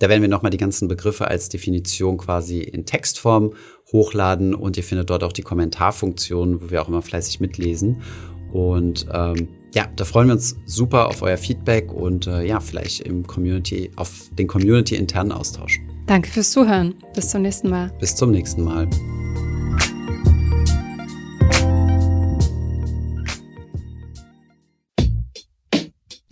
Da 0.00 0.08
werden 0.08 0.22
wir 0.22 0.28
noch 0.28 0.42
mal 0.42 0.50
die 0.50 0.56
ganzen 0.56 0.88
Begriffe 0.88 1.28
als 1.28 1.50
Definition 1.50 2.16
quasi 2.16 2.60
in 2.60 2.86
Textform 2.86 3.52
hochladen 3.92 4.54
und 4.54 4.76
ihr 4.76 4.82
findet 4.82 5.10
dort 5.10 5.22
auch 5.22 5.32
die 5.32 5.42
Kommentarfunktion, 5.42 6.62
wo 6.62 6.70
wir 6.70 6.82
auch 6.82 6.88
immer 6.88 7.02
fleißig 7.02 7.38
mitlesen. 7.38 8.02
Und 8.50 9.06
ähm, 9.12 9.48
ja, 9.74 9.86
da 9.94 10.04
freuen 10.04 10.28
wir 10.28 10.34
uns 10.34 10.56
super 10.64 11.06
auf 11.06 11.22
euer 11.22 11.36
Feedback 11.36 11.92
und 11.92 12.26
äh, 12.26 12.44
ja, 12.44 12.60
vielleicht 12.60 13.00
im 13.00 13.26
Community, 13.26 13.90
auf 13.96 14.30
den 14.32 14.48
Community-internen 14.48 15.32
Austausch. 15.32 15.78
Danke 16.06 16.30
fürs 16.30 16.50
Zuhören. 16.50 16.94
Bis 17.14 17.28
zum 17.28 17.42
nächsten 17.42 17.68
Mal. 17.68 17.92
Bis 18.00 18.16
zum 18.16 18.30
nächsten 18.30 18.64
Mal. 18.64 18.88